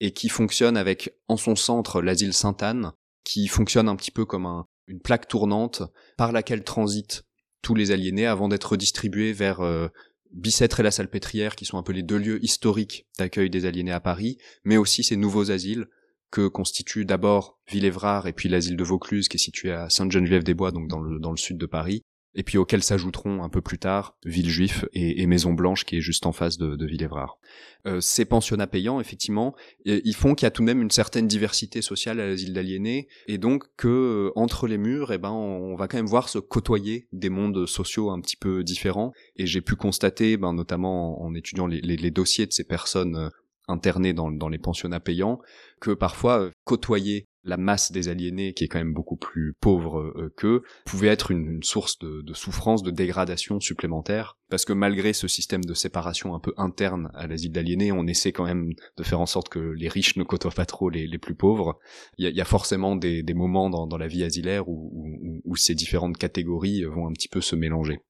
[0.00, 2.92] et qui fonctionne avec en son centre l'asile Sainte-Anne
[3.24, 5.82] qui fonctionne un petit peu comme un, une plaque tournante
[6.16, 7.24] par laquelle transitent
[7.62, 9.88] tous les aliénés avant d'être redistribués vers euh,
[10.32, 13.92] Bicêtre et la Salpêtrière qui sont un peu les deux lieux historiques d'accueil des aliénés
[13.92, 15.86] à Paris mais aussi ces nouveaux asiles
[16.34, 20.88] que constituent d'abord Villévrard et puis l'asile de Vaucluse qui est situé à Sainte-Geneviève-des-Bois, donc
[20.88, 22.02] dans le, dans le sud de Paris,
[22.34, 26.00] et puis auxquels s'ajouteront un peu plus tard Villejuif et, et Maison Blanche qui est
[26.00, 27.38] juste en face de, de Villévrard.
[27.86, 31.28] Euh, ces pensionnats payants, effectivement, ils font qu'il y a tout de même une certaine
[31.28, 35.76] diversité sociale à l'asile d'aliénés, et donc que euh, entre les murs, eh ben, on
[35.76, 39.12] va quand même voir se côtoyer des mondes sociaux un petit peu différents.
[39.36, 43.28] Et j'ai pu constater, ben, notamment en, étudiant les, dossiers de ces personnes euh,
[43.68, 45.40] internées dans, dans les pensionnats payants,
[45.80, 50.00] que parfois euh, côtoyer la masse des aliénés, qui est quand même beaucoup plus pauvre
[50.00, 55.28] euh, qu'eux, pouvait être une, source de, souffrance, de dégradation supplémentaire, parce que malgré ce
[55.28, 59.20] système de séparation un peu interne à l'asile d'aliénés, on essaie quand même de faire
[59.20, 61.78] en sorte que les riches ne côtoient pas trop les, les plus pauvres.
[62.18, 65.74] Il y a, forcément des, des moments dans, dans, la vie asilaire où, où, ces
[65.74, 68.00] différentes catégories vont un petit peu se mélanger.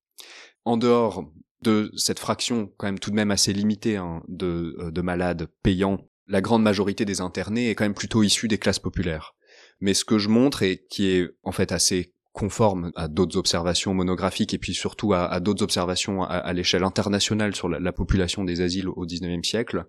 [0.64, 1.24] En dehors
[1.62, 5.48] de cette fraction quand même tout de même assez limitée hein, de, euh, de malades
[5.62, 9.34] payants la grande majorité des internés est quand même plutôt issue des classes populaires.
[9.80, 13.94] Mais ce que je montre et qui est en fait assez conforme à d'autres observations
[13.94, 18.88] monographiques et puis surtout à, d'autres observations à, l'échelle internationale sur la, population des asiles
[18.88, 19.84] au XIXe siècle,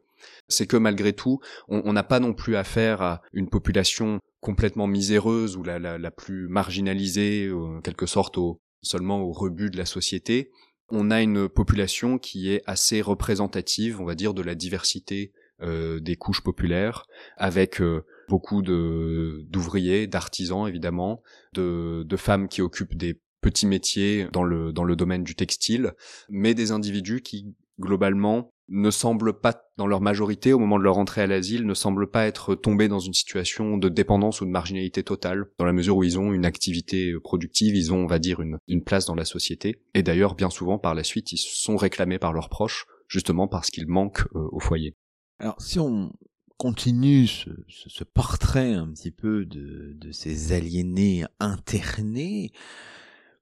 [0.48, 5.58] c'est que malgré tout, on n'a pas non plus affaire à une population complètement miséreuse
[5.58, 10.52] ou la, plus marginalisée, en quelque sorte au, seulement au rebut de la société.
[10.90, 16.16] On a une population qui est assez représentative, on va dire, de la diversité des
[16.16, 17.06] couches populaires,
[17.38, 21.22] avec euh, beaucoup de d'ouvriers, d'artisans évidemment,
[21.54, 25.94] de, de femmes qui occupent des petits métiers dans le dans le domaine du textile,
[26.30, 30.98] mais des individus qui globalement ne semblent pas, dans leur majorité, au moment de leur
[30.98, 34.50] entrée à l'asile, ne semblent pas être tombés dans une situation de dépendance ou de
[34.50, 38.20] marginalité totale, dans la mesure où ils ont une activité productive, ils ont, on va
[38.20, 39.82] dire, une, une place dans la société.
[39.94, 43.70] Et d'ailleurs, bien souvent, par la suite, ils sont réclamés par leurs proches, justement parce
[43.70, 44.96] qu'ils manquent euh, au foyer.
[45.40, 46.14] Alors si on
[46.58, 52.52] continue ce, portrait un petit peu de, de ces aliénés internés,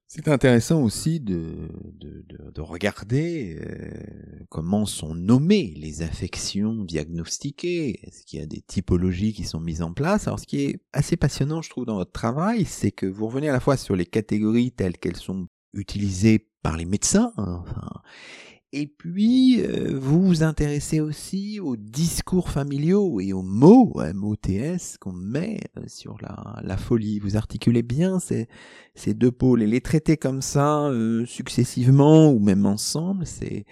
[0.06, 3.90] c'est intéressant aussi de, de, de regarder euh,
[4.48, 8.00] comment sont nommées les affections diagnostiquées.
[8.06, 10.28] Est-ce qu'il y a des typologies qui sont mises en place?
[10.28, 13.48] Alors ce qui est assez passionnant, je trouve, dans votre travail, c'est que vous revenez
[13.48, 17.90] à la fois sur les catégories telles qu'elles sont utilisées par les médecins, hein, enfin,
[18.76, 25.12] et puis, euh, vous vous intéressez aussi aux discours familiaux et aux mots, MOTS, qu'on
[25.12, 27.20] met euh, sur la, folie.
[27.20, 28.48] Vous articulez bien ces,
[29.14, 33.64] deux pôles et les traiter comme ça, euh, successivement ou même ensemble, c'est,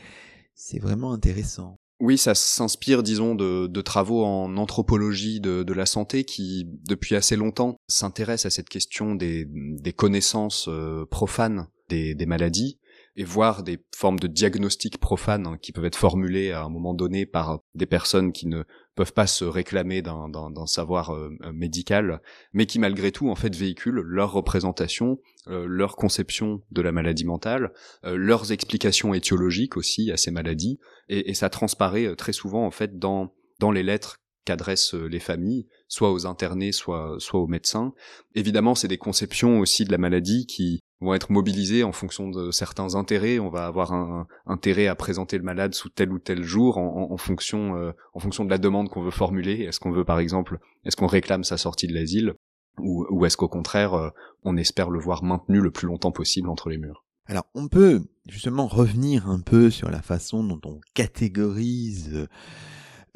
[0.55, 1.81] c'est vraiment intéressant.
[1.99, 7.17] Oui, ça s'inspire, disons, de, de, travaux en anthropologie de, de, la santé qui, depuis
[7.17, 10.71] assez longtemps, s'intéressent à cette question des, des connaissances
[11.11, 12.79] profanes des, des maladies
[13.17, 16.95] et voir des formes de diagnostics profanes hein, qui peuvent être formulées à un moment
[16.95, 18.63] donné par des personnes qui ne
[18.95, 22.23] peuvent pas se réclamer d'un savoir euh, médical,
[22.53, 27.25] mais qui malgré tout en fait véhiculent leur représentation, euh, leur conception de la maladie
[27.25, 27.73] mentale,
[28.05, 32.99] euh, leurs explications étiologiques aussi à ces maladies, et, ça transparaît très souvent en fait
[32.99, 37.93] dans dans les lettres qu'adressent les familles, soit aux internés, soit soit aux médecins.
[38.35, 42.51] Évidemment, c'est des conceptions aussi de la maladie qui vont être mobilisés en fonction de
[42.51, 43.39] certains intérêts.
[43.39, 47.17] On va avoir un, intérêt à présenter le malade sous tel ou tel jour en,
[47.17, 49.63] fonction euh, en fonction de la demande qu'on veut formuler.
[49.63, 52.35] Est-ce qu'on veut par exemple, est-ce qu'on réclame sa sortie de l'asile
[52.79, 54.11] ou, est-ce qu'au contraire euh,
[54.45, 57.05] on espère le voir maintenu le plus longtemps possible entre les murs?
[57.27, 62.27] Alors on peut justement revenir un peu sur la façon dont on catégorise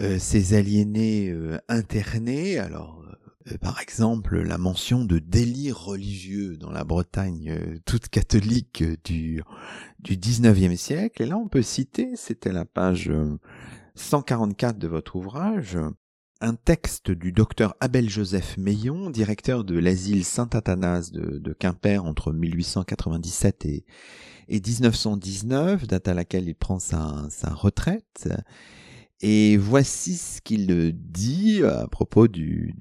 [0.00, 1.34] euh, ces aliénés
[1.68, 2.58] internés.
[2.58, 3.15] Alors euh,
[3.60, 9.42] par exemple la mention de délire religieux dans la Bretagne euh, toute catholique euh, du,
[10.00, 11.22] du 19e siècle.
[11.22, 13.10] Et là, on peut citer, c'était la page
[13.94, 15.78] 144 de votre ouvrage,
[16.40, 23.64] un texte du docteur Abel Joseph Meillon, directeur de l'asile Saint-Athanas de, Quimper entre 1897
[23.64, 23.84] et,
[24.48, 28.28] et 1919, date à laquelle il prend sa retraite.
[29.22, 32.74] Et voici ce qu'il dit à propos du,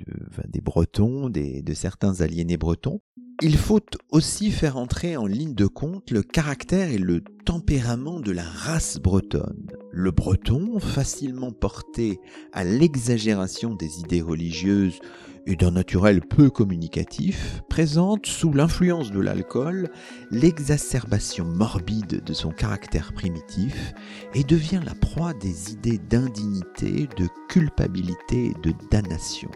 [0.47, 3.01] des Bretons, de certains aliénés bretons.
[3.41, 8.31] Il faut aussi faire entrer en ligne de compte le caractère et le tempérament de
[8.31, 9.67] la race bretonne.
[9.91, 12.19] Le breton, facilement porté
[12.53, 14.99] à l'exagération des idées religieuses
[15.47, 19.89] et d'un naturel peu communicatif, présente sous l'influence de l'alcool
[20.31, 23.93] l'exacerbation morbide de son caractère primitif
[24.33, 29.51] et devient la proie des idées d'indignité, de culpabilité et de damnation.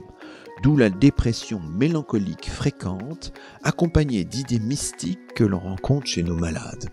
[0.61, 3.31] D'où la dépression mélancolique fréquente,
[3.63, 6.89] accompagnée d'idées mystiques que l'on rencontre chez nos malades.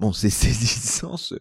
[0.00, 1.34] Bon, c'est saisissant ce,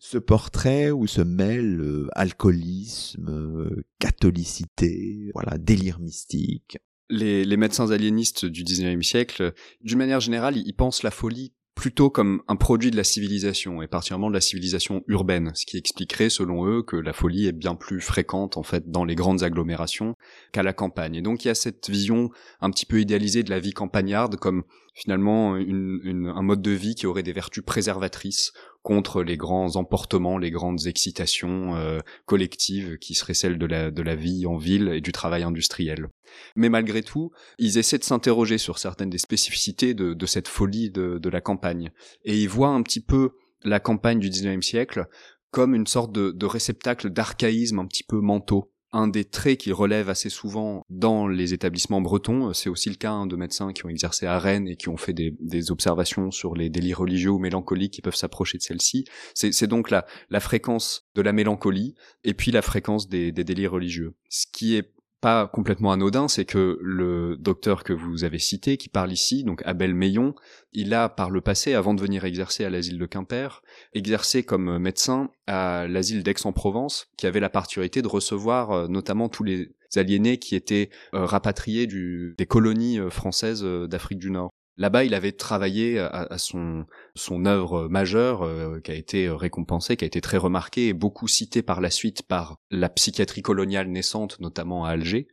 [0.00, 6.78] ce portrait où se mêle euh, alcoolisme, euh, catholicité, voilà, délire mystique.
[7.08, 12.10] Les, les médecins aliénistes du 19e siècle, d'une manière générale, ils pensent la folie plutôt
[12.10, 16.28] comme un produit de la civilisation, et particulièrement de la civilisation urbaine, ce qui expliquerait,
[16.28, 20.14] selon eux, que la folie est bien plus fréquente, en fait, dans les grandes agglomérations
[20.52, 21.14] qu'à la campagne.
[21.14, 22.28] Et donc, il y a cette vision
[22.60, 24.64] un petit peu idéalisée de la vie campagnarde comme
[25.00, 30.36] finalement une, un mode de vie qui aurait des vertus préservatrices contre les grands emportements,
[30.36, 34.88] les grandes excitations euh, collectives qui seraient celles de la, de la vie en ville
[34.88, 36.08] et du travail industriel.
[36.54, 40.90] Mais malgré tout, ils essaient de s'interroger sur certaines des spécificités de, de cette folie
[40.90, 41.90] de, de, la campagne.
[42.24, 43.30] Et ils voient un petit peu
[43.62, 45.06] la campagne du 19e siècle
[45.50, 49.72] comme une sorte de, de réceptacle d'archaïsme un petit peu mentaux un des traits qui
[49.72, 53.86] relève assez souvent dans les établissements bretons, c'est aussi le cas hein, de médecins qui
[53.86, 57.38] ont exercé à Rennes et qui ont fait des, observations sur les délits religieux ou
[57.38, 59.04] mélancoliques qui peuvent s'approcher de celle-ci.
[59.34, 63.66] C'est donc la, la fréquence de la mélancolie et puis la fréquence des, des délits
[63.66, 64.14] religieux.
[64.30, 68.88] Ce qui est pas complètement anodin, c'est que le docteur que vous avez cité, qui
[68.88, 70.34] parle ici, donc Abel Meillon,
[70.72, 73.62] il a par le passé, avant de venir exercer à l'asile de Quimper,
[73.92, 79.44] exercé comme médecin à l'asile d'Aix-en-Provence, qui avait la particularité de recevoir euh, notamment tous
[79.44, 84.49] les aliénés qui étaient euh, rapatriés des colonies euh, françaises d'Afrique du Nord.
[84.80, 90.04] Là-bas, il avait travaillé à, son son œuvre majeure euh, qui a été récompensée, qui
[90.04, 94.40] a été très remarquée et beaucoup citée par la suite par la psychiatrie coloniale naissante,
[94.40, 95.28] notamment à Alger,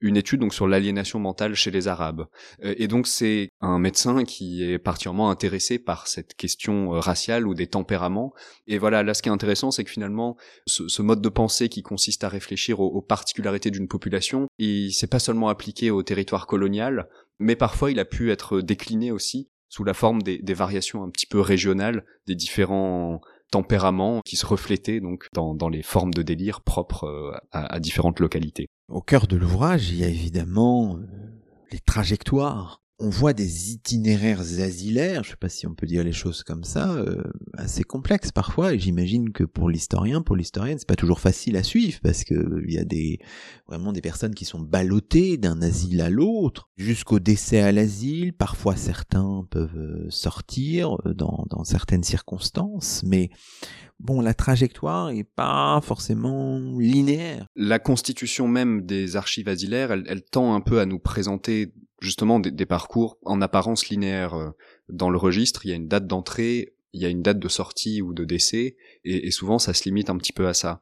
[0.00, 2.26] une étude donc sur l'aliénation mentale chez les Arabes.
[2.62, 7.48] Euh, et donc c'est un médecin qui est particulièrement intéressé par cette question euh, raciale
[7.48, 8.32] ou des tempéraments.
[8.66, 10.36] Et voilà, là ce qui est intéressant, c'est que finalement
[10.66, 15.06] ce, mode de pensée qui consiste à réfléchir aux, aux particularités d'une population, il s'est
[15.06, 17.08] pas seulement appliqué au territoire colonial,
[17.38, 21.26] mais parfois il a pu être décliné aussi sous la forme des, variations un petit
[21.26, 23.20] peu régionales des différents
[23.50, 28.68] tempéraments qui se reflétaient donc dans, les formes de délire propres euh, à, différentes localités.
[28.88, 31.06] Au cœur de l'ouvrage, il y a évidemment euh,
[31.72, 36.12] les trajectoires on voit des itinéraires asilaires, je sais pas si on peut dire les
[36.12, 37.24] choses comme ça, euh,
[37.54, 41.64] assez complexes parfois, et j'imagine que pour l'historien, pour l'historienne, c'est pas toujours facile à
[41.64, 43.18] suivre, parce que il y a des
[43.66, 48.76] vraiment des personnes qui sont ballottées d'un asile à l'autre, jusqu'au décès à l'asile, parfois
[48.76, 53.30] certains peuvent euh, sortir euh, dans, dans certaines circonstances, mais
[53.98, 57.46] bon, la trajectoire est pas forcément linéaire.
[57.56, 61.72] La constitution même des archives asilaires, elle, elle tend un peu à nous présenter
[62.04, 64.34] justement des, parcours en apparence linéaires.
[64.34, 64.50] Euh,
[64.88, 67.48] dans le registre, il y a une date d'entrée, il y a une date de
[67.48, 70.80] sortie ou de décès, et, souvent ça se limite un petit peu à ça.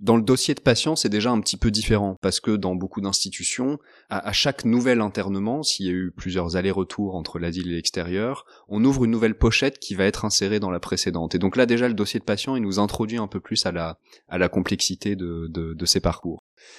[0.00, 3.02] Dans le dossier de patient, c'est déjà un petit peu différent, parce que dans beaucoup
[3.02, 3.78] d'institutions,
[4.08, 8.82] à, chaque nouvel internement, s'il y a eu plusieurs allers-retours entre l'asile et l'extérieur, on
[8.82, 11.34] ouvre une nouvelle pochette qui va être insérée dans la précédente.
[11.34, 13.72] Et donc là, déjà, le dossier de patient, il nous introduit un peu plus à
[13.72, 13.98] la,
[14.28, 16.38] à la complexité de, de, de ces parcours.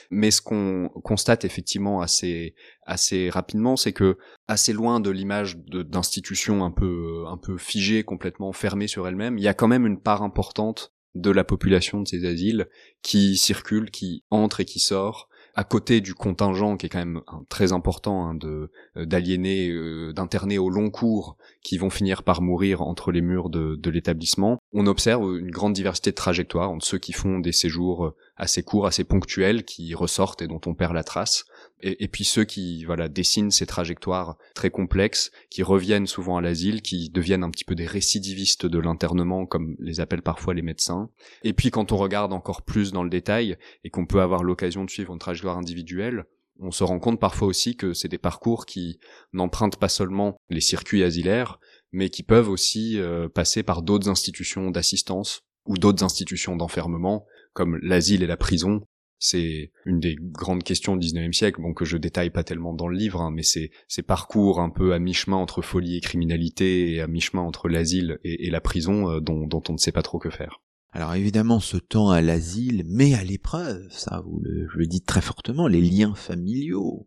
[0.10, 2.56] Mais ce qu'on constate effectivement assez
[2.86, 4.18] assez rapidement, c'est que
[4.48, 9.44] assez loin de l'image d'institutions un peu un peu figées, complètement fermées sur elles-mêmes, il
[9.44, 12.68] y a quand même une part importante de la population de ces asiles
[13.02, 17.22] qui circule, qui entre et qui sort, à côté du contingent qui est quand même
[17.50, 22.42] très important hein, de euh, d'aliénés, euh, d'internés au long cours qui vont finir par
[22.42, 26.86] mourir entre les murs de, de l'établissement, on observe une grande diversité de trajectoires entre
[26.86, 30.74] ceux qui font des séjours euh, assez courts, assez ponctuels, qui ressortent et dont on
[30.74, 31.46] perd la trace,
[31.82, 36.82] et, puis ceux qui voilà dessinent ces trajectoires très complexes, qui reviennent souvent à l'asile,
[36.82, 41.10] qui deviennent un petit peu des récidivistes de l'internement, comme les appellent parfois les médecins.
[41.44, 44.86] Et puis quand on regarde encore plus dans le détail et qu'on peut avoir l'occasion
[44.86, 46.26] de suivre une trajectoire individuelle,
[46.60, 49.00] on se rend compte parfois aussi que c'est des parcours qui
[49.34, 51.60] n'empruntent pas seulement les circuits asilaires,
[51.92, 57.78] mais qui peuvent aussi euh, passer par d'autres institutions d'assistance ou d'autres institutions d'enfermement, comme
[57.82, 58.82] l'asile et la prison,
[59.24, 62.88] c'est une des grandes questions du 19e siècle, bon que je détaille pas tellement dans
[62.88, 66.94] le livre, hein, mais c'est ces parcours un peu à mi-chemin entre folie et criminalité
[66.94, 70.18] et à mi-chemin entre l'asile et, la prison euh, dont, on ne sait pas trop
[70.18, 70.60] que faire.
[70.92, 75.04] Alors évidemment, ce temps à l'asile met à l'épreuve, ça vous le, je le dis
[75.04, 77.06] très fortement, les liens familiaux.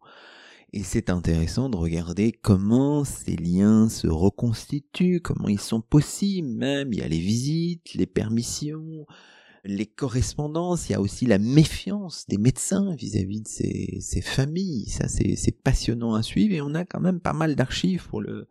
[0.73, 6.93] Et c'est intéressant de regarder comment ces liens se reconstituent, comment ils sont possibles même.
[6.93, 9.05] Il y a les visites, les permissions,
[9.65, 14.89] les correspondances, il y a aussi la méfiance des médecins vis-à-vis de ces, familles.
[14.91, 18.47] Ça, c'est passionnant à suivre et on a quand même pas mal d'archives pour le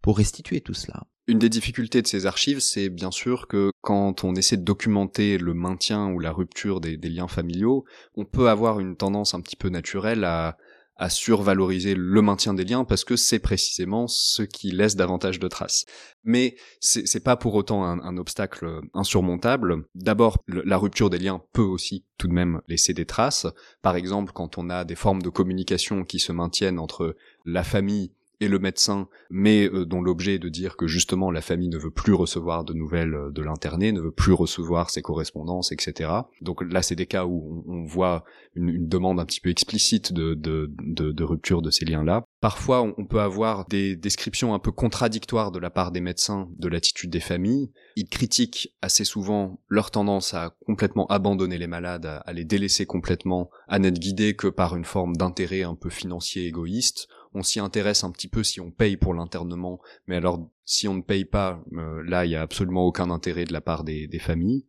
[0.00, 1.04] pour restituer tout cela.
[1.26, 5.38] Une des difficultés de ces archives, c'est bien sûr que quand on essaie de documenter
[5.38, 9.56] le maintien ou la rupture des, liens familiaux, on peut avoir une tendance un petit
[9.56, 10.56] peu naturelle à,
[10.98, 15.46] à survaloriser le maintien des liens parce que c'est précisément ce qui laisse davantage de
[15.46, 15.86] traces.
[16.24, 19.84] Mais c'est pas pour autant un, obstacle insurmontable.
[19.94, 23.46] D'abord, la rupture des liens peut aussi tout de même laisser des traces.
[23.80, 28.12] Par exemple, quand on a des formes de communication qui se maintiennent entre la famille
[28.40, 31.78] et le médecin, mais euh, dont l'objet est de dire que justement la famille ne
[31.78, 36.10] veut plus recevoir de nouvelles euh, de l'interné, ne veut plus recevoir ses correspondances, etc.
[36.40, 38.24] Donc là, c'est des cas où on, voit
[38.54, 42.24] une, demande un petit peu explicite de, rupture de ces liens-là.
[42.40, 46.68] Parfois, on, peut avoir des descriptions un peu contradictoires de la part des médecins de
[46.68, 47.72] l'attitude des familles.
[47.96, 53.50] Ils critiquent assez souvent leur tendance à complètement abandonner les malades, à les délaisser complètement,
[53.66, 58.04] à n'être guidés que par une forme d'intérêt un peu financier égoïste on s'y intéresse
[58.04, 61.64] un petit peu si on paye pour l'internement, mais alors si on ne paye pas,
[61.72, 64.66] euh, là il y a absolument aucun intérêt de la part des, familles.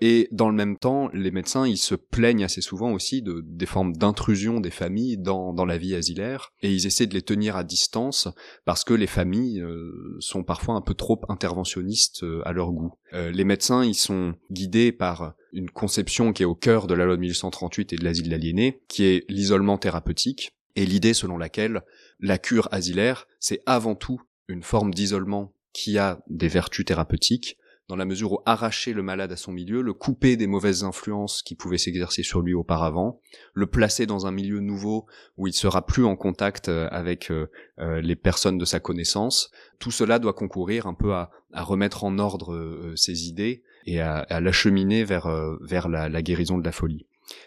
[0.00, 3.66] Et dans le même temps, les médecins ils se plaignent assez souvent aussi de des
[3.66, 7.56] formes d'intrusion des familles dans, dans la vie asilaire, et ils essaient de les tenir
[7.56, 8.28] à distance
[8.64, 12.94] parce que les familles euh, sont parfois un peu trop interventionnistes euh, à leur goût.
[13.12, 17.16] les médecins ils sont guidés par une conception qui est au cœur de la loi
[17.16, 21.82] de 1838 et de l'asile d'aliéné, qui est l'isolement thérapeutique, et l'idée selon laquelle
[22.20, 27.56] la cure asilaire, c'est avant tout une forme d'isolement qui a des vertus thérapeutiques,
[27.88, 31.42] dans la mesure où arracher le malade à son milieu, le couper des mauvaises influences
[31.42, 33.20] qui pouvaient s'exercer sur lui auparavant,
[33.54, 35.06] le placer dans un milieu nouveau
[35.36, 37.50] où il sera plus en contact euh, avec euh,
[37.80, 42.18] euh, les personnes de sa connaissance, tout cela doit concourir un peu à, remettre en
[42.18, 45.28] ordre ses idées et à, l'acheminer vers,
[45.60, 47.04] vers la guérison de la folie.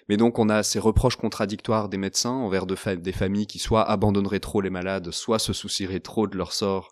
[0.10, 4.40] Mais donc on a ces reproches contradictoires des médecins envers des familles qui soit abandonneraient
[4.40, 6.92] trop les malades, soit se soucieraient trop de leur sort.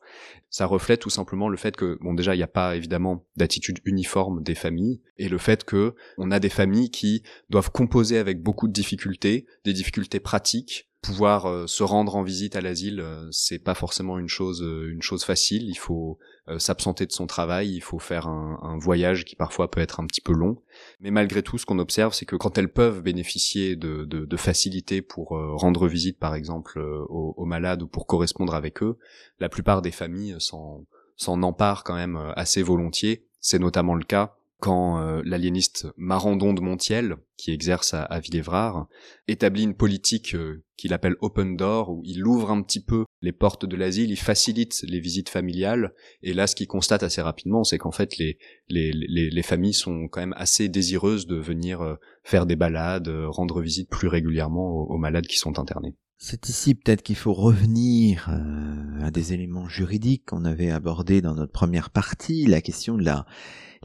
[0.49, 3.79] Ça reflète tout simplement le fait que, bon déjà, il n'y a pas évidemment d'attitude
[3.85, 8.41] uniforme des familles, et le fait que on a des familles qui doivent composer avec
[8.41, 13.27] beaucoup de difficultés, des difficultés pratiques, pouvoir euh, se rendre en visite à l'asile, euh,
[13.29, 15.69] c'est pas forcément une chose euh, une chose facile.
[15.69, 16.17] Il faut
[16.57, 20.19] s'absenter de son travail, il faut faire un, voyage qui parfois peut être un petit
[20.19, 20.57] peu long.
[20.99, 24.37] Mais malgré tout, ce qu'on observe, c'est que quand elles peuvent bénéficier de, de, de
[24.37, 28.97] facilités pour rendre visite, par exemple, aux, aux, malades ou pour correspondre avec eux,
[29.39, 30.85] la plupart des familles s'en
[31.15, 33.25] s'en emparent quand même assez volontiers.
[33.39, 38.87] C'est notamment le cas quand euh, l'aliéniste Marandon de Montiel, qui exerce à, à Villévrard,
[39.27, 43.33] établit une politique euh, qu'il appelle Open Door, où il ouvre un petit peu les
[43.33, 47.65] portes de l'asile, il facilite les visites familiales, et là ce qu'il constate assez rapidement,
[47.65, 48.37] c'est qu'en fait les,
[48.69, 53.09] les, les, les, familles sont quand même assez désireuses de venir euh, faire des balades,
[53.09, 55.93] rendre visite plus régulièrement aux, malades qui sont internés.
[56.17, 58.29] C'est ici peut-être qu'il faut revenir
[59.01, 63.25] à des éléments juridiques qu'on avait abordés dans notre première partie, la question de la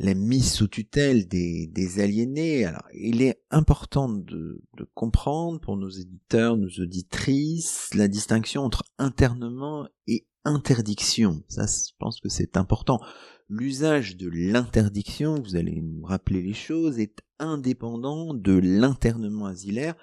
[0.00, 2.64] la mise sous tutelle des, des aliénés.
[2.64, 8.84] Alors, il est important de, de, comprendre pour nos éditeurs, nos auditrices, la distinction entre
[8.98, 11.42] internement et interdiction.
[11.48, 13.00] Ça, je pense que c'est important.
[13.48, 19.94] L'usage de l'interdiction, vous allez nous rappeler les choses, est indépendant de l'internement asilaire,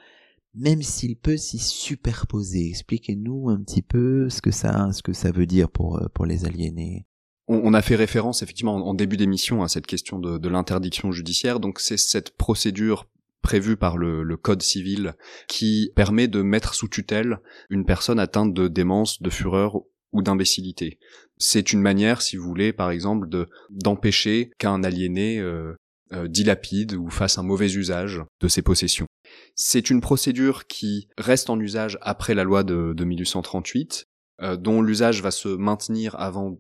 [0.54, 2.70] même s'il peut s'y superposer.
[2.70, 6.46] Expliquez-nous un petit peu ce que ça, ce que ça veut dire pour, pour les
[6.46, 7.06] aliénés
[7.48, 11.60] on, a fait référence effectivement en, début d'émission à cette question de, l'interdiction judiciaire.
[11.60, 13.08] Donc c'est cette procédure
[13.42, 15.14] prévue par le, code civil
[15.48, 17.40] qui permet de mettre sous tutelle
[17.70, 19.82] une personne atteinte de démence, de fureur
[20.12, 21.00] ou d'imbécilité.
[21.38, 25.76] C'est une manière, si vous voulez, par exemple, de d'empêcher qu'un aliéné euh,
[26.14, 29.08] euh, dilapide ou fasse un mauvais usage de ses possessions.
[29.56, 34.06] C'est une procédure qui reste en usage après la loi de, 1838,
[34.42, 36.60] euh, dont l'usage va se maintenir avant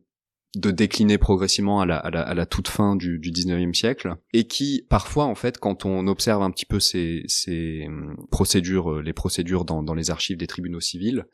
[0.56, 4.16] de décliner progressivement à la, à la, à la toute fin du, du 19e siècle,
[4.34, 8.92] et qui parfois en fait quand on observe un petit peu ces, ces hum, procédures,
[8.92, 11.26] euh, les procédures dans, dans les archives des tribunaux civils,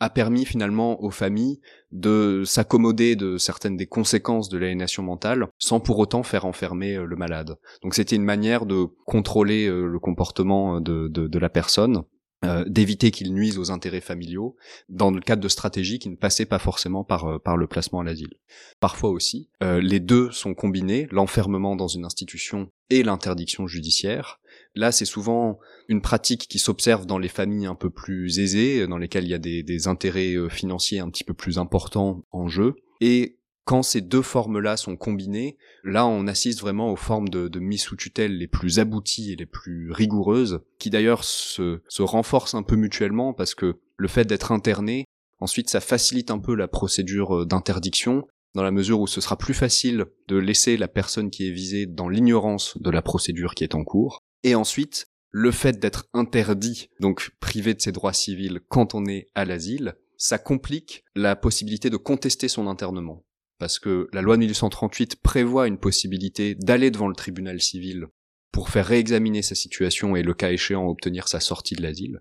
[0.00, 1.60] a permis finalement aux familles
[1.90, 7.04] de s'accommoder de certaines des conséquences de l'aliénation mentale sans pour autant faire enfermer euh,
[7.04, 7.56] le malade.
[7.82, 12.04] Donc c'était une manière de contrôler euh, le comportement de, de, de la personne
[12.44, 14.54] euh, d'éviter qu'ils nuisent aux intérêts familiaux
[14.88, 17.98] dans le cadre de stratégies qui ne passaient pas forcément par, euh, par le placement
[17.98, 18.34] à l'asile.
[18.78, 24.38] Parfois aussi, euh, les deux sont combinés, l'enfermement dans une institution et l'interdiction judiciaire.
[24.76, 25.58] Là, c'est souvent
[25.88, 29.34] une pratique qui s'observe dans les familles un peu plus aisées, dans lesquelles il y
[29.34, 32.76] a des, des intérêts financiers un petit peu plus importants en jeu.
[33.00, 33.37] Et
[33.68, 37.96] quand ces deux formes-là sont combinées, là on assiste vraiment aux formes de, mise sous
[37.96, 42.76] tutelle les plus abouties et les plus rigoureuses, qui d'ailleurs se, se renforcent un peu
[42.76, 45.04] mutuellement parce que le fait d'être interné,
[45.38, 49.36] ensuite ça facilite un peu la procédure euh, d'interdiction, dans la mesure où ce sera
[49.36, 53.64] plus facile de laisser la personne qui est visée dans l'ignorance de la procédure qui
[53.64, 58.60] est en cours, et ensuite le fait d'être interdit, donc privé de ses droits civils
[58.70, 63.26] quand on est à l'asile, ça complique la possibilité de contester son internement.
[63.58, 68.06] Parce que la loi de 1838 prévoit une possibilité d'aller devant le tribunal civil
[68.52, 72.20] pour faire réexaminer sa situation et le cas échéant obtenir sa sortie de l'asile.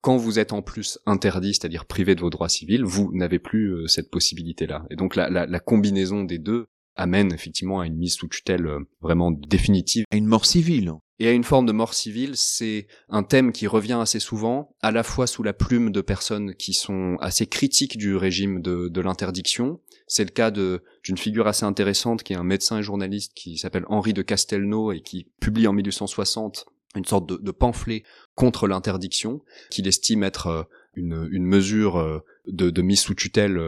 [0.00, 3.72] Quand vous êtes en plus interdit, c'est-à-dire privé de vos droits civils, vous n'avez plus
[3.72, 4.86] euh, cette possibilité-là.
[4.90, 6.66] Et donc la, la, la, combinaison des deux
[6.96, 10.04] amène effectivement à une mise sous tutelle euh, vraiment définitive.
[10.10, 13.66] À une mort civile et à une forme de mort civile, c'est un thème qui
[13.66, 17.96] revient assez souvent, à la fois sous la plume de personnes qui sont assez critiques
[17.96, 19.80] du régime de, de l'interdiction.
[20.06, 23.86] C'est le cas d'une figure assez intéressante qui est un médecin et journaliste qui s'appelle
[23.88, 29.42] Henri de Castelnau et qui publie en 1860 une sorte de, de pamphlet contre l'interdiction,
[29.70, 30.62] qu'il estime être euh,
[30.94, 33.58] une, une mesure euh, de, de, mise sous tutelle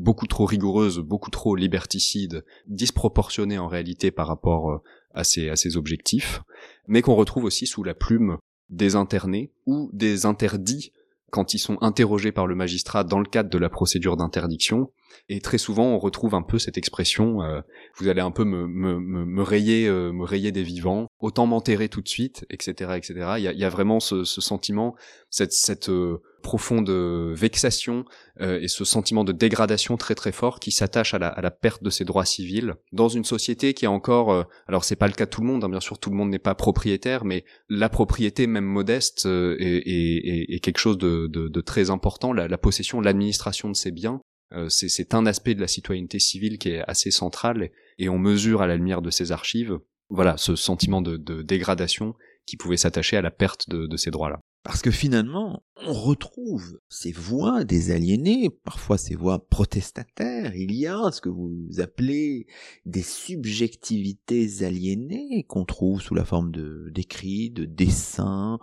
[0.00, 4.82] beaucoup trop rigoureuse, beaucoup trop liberticide, disproportionnée en réalité par rapport
[5.14, 6.42] à ses, à ses objectifs
[6.90, 8.36] mais qu'on retrouve aussi sous la plume
[8.68, 10.92] des internés ou des interdits
[11.30, 14.90] quand ils sont interrogés par le magistrat dans le cadre de la procédure d'interdiction.
[15.28, 17.60] Et très souvent, on retrouve un peu cette expression euh,
[17.96, 21.88] vous allez un peu me, me, me, rayer, euh, me rayer des vivants, autant m'enterrer
[21.88, 23.14] tout de suite, etc., etc.
[23.38, 24.94] Il y a, y a vraiment ce, ce, sentiment,
[25.28, 28.06] cette, cette euh, profonde vexation
[28.40, 31.82] et ce sentiment de dégradation très très fort qui s'attache à la, à la, perte
[31.82, 35.26] de ses droits civils dans une société qui est encore, alors c'est pas le cas
[35.26, 37.90] de tout le monde, hein, bien sûr, tout le monde n'est pas propriétaire, mais la
[37.90, 42.56] propriété même modeste est, est, est, quelque chose de, de, de très important, la, la
[42.56, 44.29] possession, l'administration de ses biens euh,
[44.68, 48.66] c'est un aspect de la citoyenneté civile qui est assez central et on mesure à
[48.66, 49.78] la lumière de ces archives,
[50.08, 52.14] voilà, ce sentiment de, dégradation
[52.46, 54.40] qui pouvait s'attacher à la perte de ces droits-là.
[54.62, 60.54] Parce que finalement, on retrouve ces voix des aliénés, parfois ces voix protestataires.
[60.54, 62.46] Il y a ce que vous appelez
[62.84, 66.52] des subjectivités aliénées qu'on trouve sous la forme
[66.90, 68.58] d'écrits, de dessins,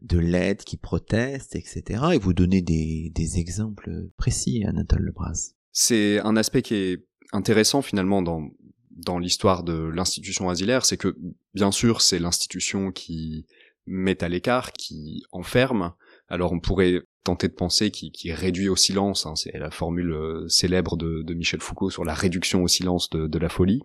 [0.00, 2.04] de lettres qui protestent, etc.
[2.14, 5.54] Et vous donnez des, des exemples précis, Anatole Lebras.
[5.72, 8.48] C'est un aspect qui est intéressant finalement dans
[8.94, 11.16] dans l'histoire de l'institution asilaire, c'est que
[11.54, 13.46] bien sûr c'est l'institution qui
[13.86, 15.92] met à l'écart, qui enferme.
[16.28, 20.48] Alors on pourrait tenter de penser qui, réduit au silence, hein, c'est la formule euh,
[20.48, 23.80] célèbre de, Michel Foucault sur la réduction au silence de, la folie.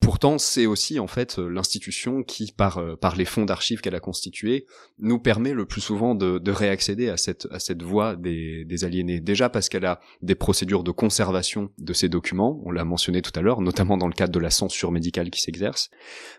[0.00, 4.00] Pourtant, c'est aussi en fait l'institution qui, par, euh, par les fonds d'archives qu'elle a
[4.00, 4.64] constitués,
[4.98, 9.20] nous permet le plus souvent de, réaccéder à cette, à cette voie des, des aliénés.
[9.20, 13.32] Déjà parce qu'elle a des procédures de conservation de ces documents, on l'a mentionné tout
[13.34, 15.90] à l'heure, notamment dans le cadre de la censure médicale qui s'exerce,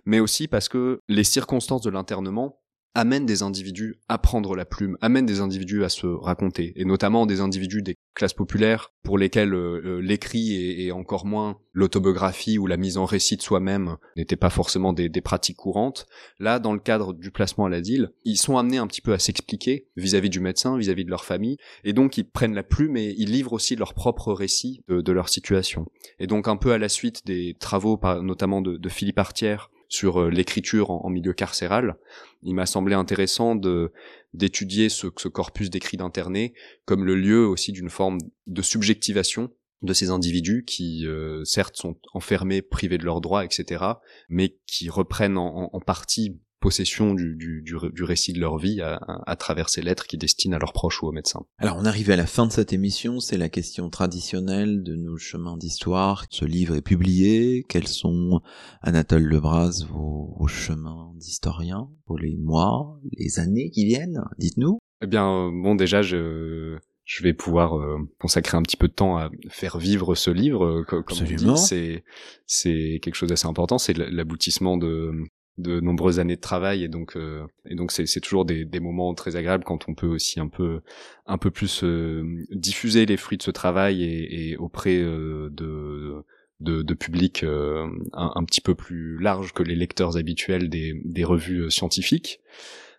[0.06, 2.59] mais aussi parce que les circonstances de l'internement
[2.96, 7.26] amène des individus à prendre la plume, amène des individus à se raconter, et notamment
[7.26, 12.68] des individus des classes populaires pour lesquels euh, euh, l'écrit et, encore moins l'autobiographie ou
[12.68, 16.08] la mise en récit de soi-même n'étaient pas forcément des, pratiques courantes.
[16.40, 19.20] Là, dans le cadre du placement à l'asile, ils sont amenés un petit peu à
[19.20, 23.14] s'expliquer vis-à-vis du médecin, vis-à-vis de leur famille, et donc ils prennent la plume et
[23.18, 25.86] ils livrent aussi leur propre récit de, leur situation.
[26.20, 30.22] Et donc un peu à la suite des travaux, notamment de, de Philippe Artière, sur
[30.22, 31.98] euh, l'écriture en, milieu carcéral.
[32.44, 33.92] Il m'a semblé intéressant de
[34.34, 36.54] d'étudier ce, ce corpus d'écrits d'internés
[36.86, 41.98] comme le lieu aussi d'une forme de subjectivation de ces individus qui, euh, certes, sont
[42.14, 43.84] enfermés, privés de leurs droits, etc.,
[44.28, 49.00] mais qui reprennent en, en partie possession du, du, du, récit de leur vie à,
[49.26, 51.42] à, travers ces lettres qu'ils destinent à leurs proches ou aux médecins.
[51.58, 55.18] Alors on arrive à la fin de cette émission, c'est la question traditionnelle de nos
[55.18, 56.26] chemins d'histoire.
[56.30, 58.42] Ce livre est publié, quels sont,
[58.82, 64.24] Anatole Lebras, vos, vos chemins d'historien pour les mois, les années qui viennent?
[64.38, 64.80] Dites-nous.
[65.02, 68.94] Eh bien, euh, bon déjà, je, je vais pouvoir euh, consacrer un petit peu de
[68.94, 70.66] temps à faire vivre ce livre.
[70.66, 71.56] Euh, comme Absolument.
[71.56, 72.04] c'est
[72.46, 73.78] c'est quelque chose d'assez important.
[73.78, 75.12] C'est l'aboutissement de
[75.60, 79.14] de nombreuses années de travail et donc euh, et donc c'est toujours des des moments
[79.14, 80.82] très agréables quand on peut aussi un peu
[81.26, 86.24] un peu plus euh, diffuser les fruits de ce travail et, et auprès euh, de
[86.62, 91.24] de, de public un, un, petit peu plus large que les lecteurs habituels des, des
[91.24, 92.42] revues scientifiques.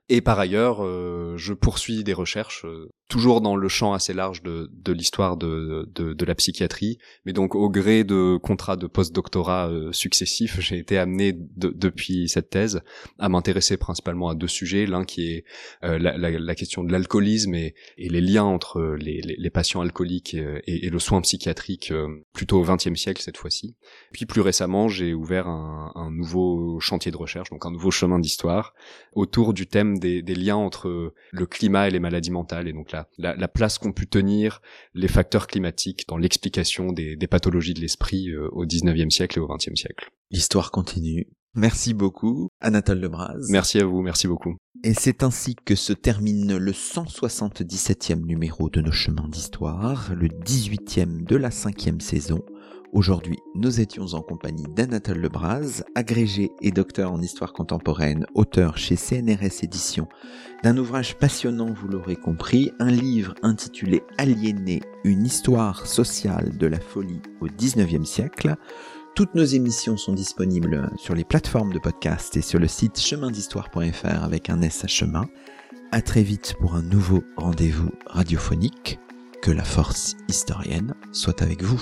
[0.08, 0.82] Et par ailleurs,
[1.36, 2.64] je poursuis des recherches
[3.10, 7.32] toujours dans le champ assez large de, de l'histoire de, de, de, la psychiatrie, mais
[7.32, 12.82] donc au gré de contrats de post-doctorat euh, successifs, j'ai été amené depuis cette thèse
[13.18, 15.44] à m'intéresser principalement à deux sujets, l'un qui est
[15.82, 19.50] euh, la, la, la, question de l'alcoolisme et, et, les liens entre les, les, les
[19.50, 21.92] patients alcooliques euh, et, et, le soin psychiatrique
[22.32, 23.74] plutôt au XXe siècle cette fois-ci.
[24.12, 28.20] Puis plus récemment, j'ai ouvert un, un, nouveau chantier de recherche, donc un nouveau chemin
[28.20, 28.72] d'histoire
[29.14, 32.92] autour du thème des, des liens entre le climat et les maladies mentales, et donc
[32.92, 34.60] la la, place qu'ont pu tenir
[34.94, 39.46] les facteurs climatiques dans l'explication des, pathologies de l'esprit euh, au 19e siècle et au
[39.46, 40.10] 20e siècle.
[40.30, 41.28] L'histoire continue.
[41.54, 43.34] Merci beaucoup, Anatole Lebras.
[43.48, 44.56] Merci à vous, merci beaucoup.
[44.84, 51.24] Et c'est ainsi que se termine le 177e numéro de nos chemins d'histoire, le 18e
[51.24, 52.44] de la cinquième saison.
[52.92, 58.96] Aujourd'hui, nous étions en compagnie d'Anatole Lebras, agrégé et docteur en histoire contemporaine, auteur chez
[58.96, 60.08] CNRS Éditions
[60.64, 66.80] d'un ouvrage passionnant, vous l'aurez compris, un livre intitulé Aliéné, une histoire sociale de la
[66.80, 68.56] folie au 19e siècle.
[69.14, 74.24] Toutes nos émissions sont disponibles sur les plateformes de podcast et sur le site chemindhistoire.fr
[74.24, 75.26] avec un S à chemin.
[75.92, 78.98] À très vite pour un nouveau rendez-vous radiophonique.
[79.42, 81.80] Que la force historienne soit avec vous.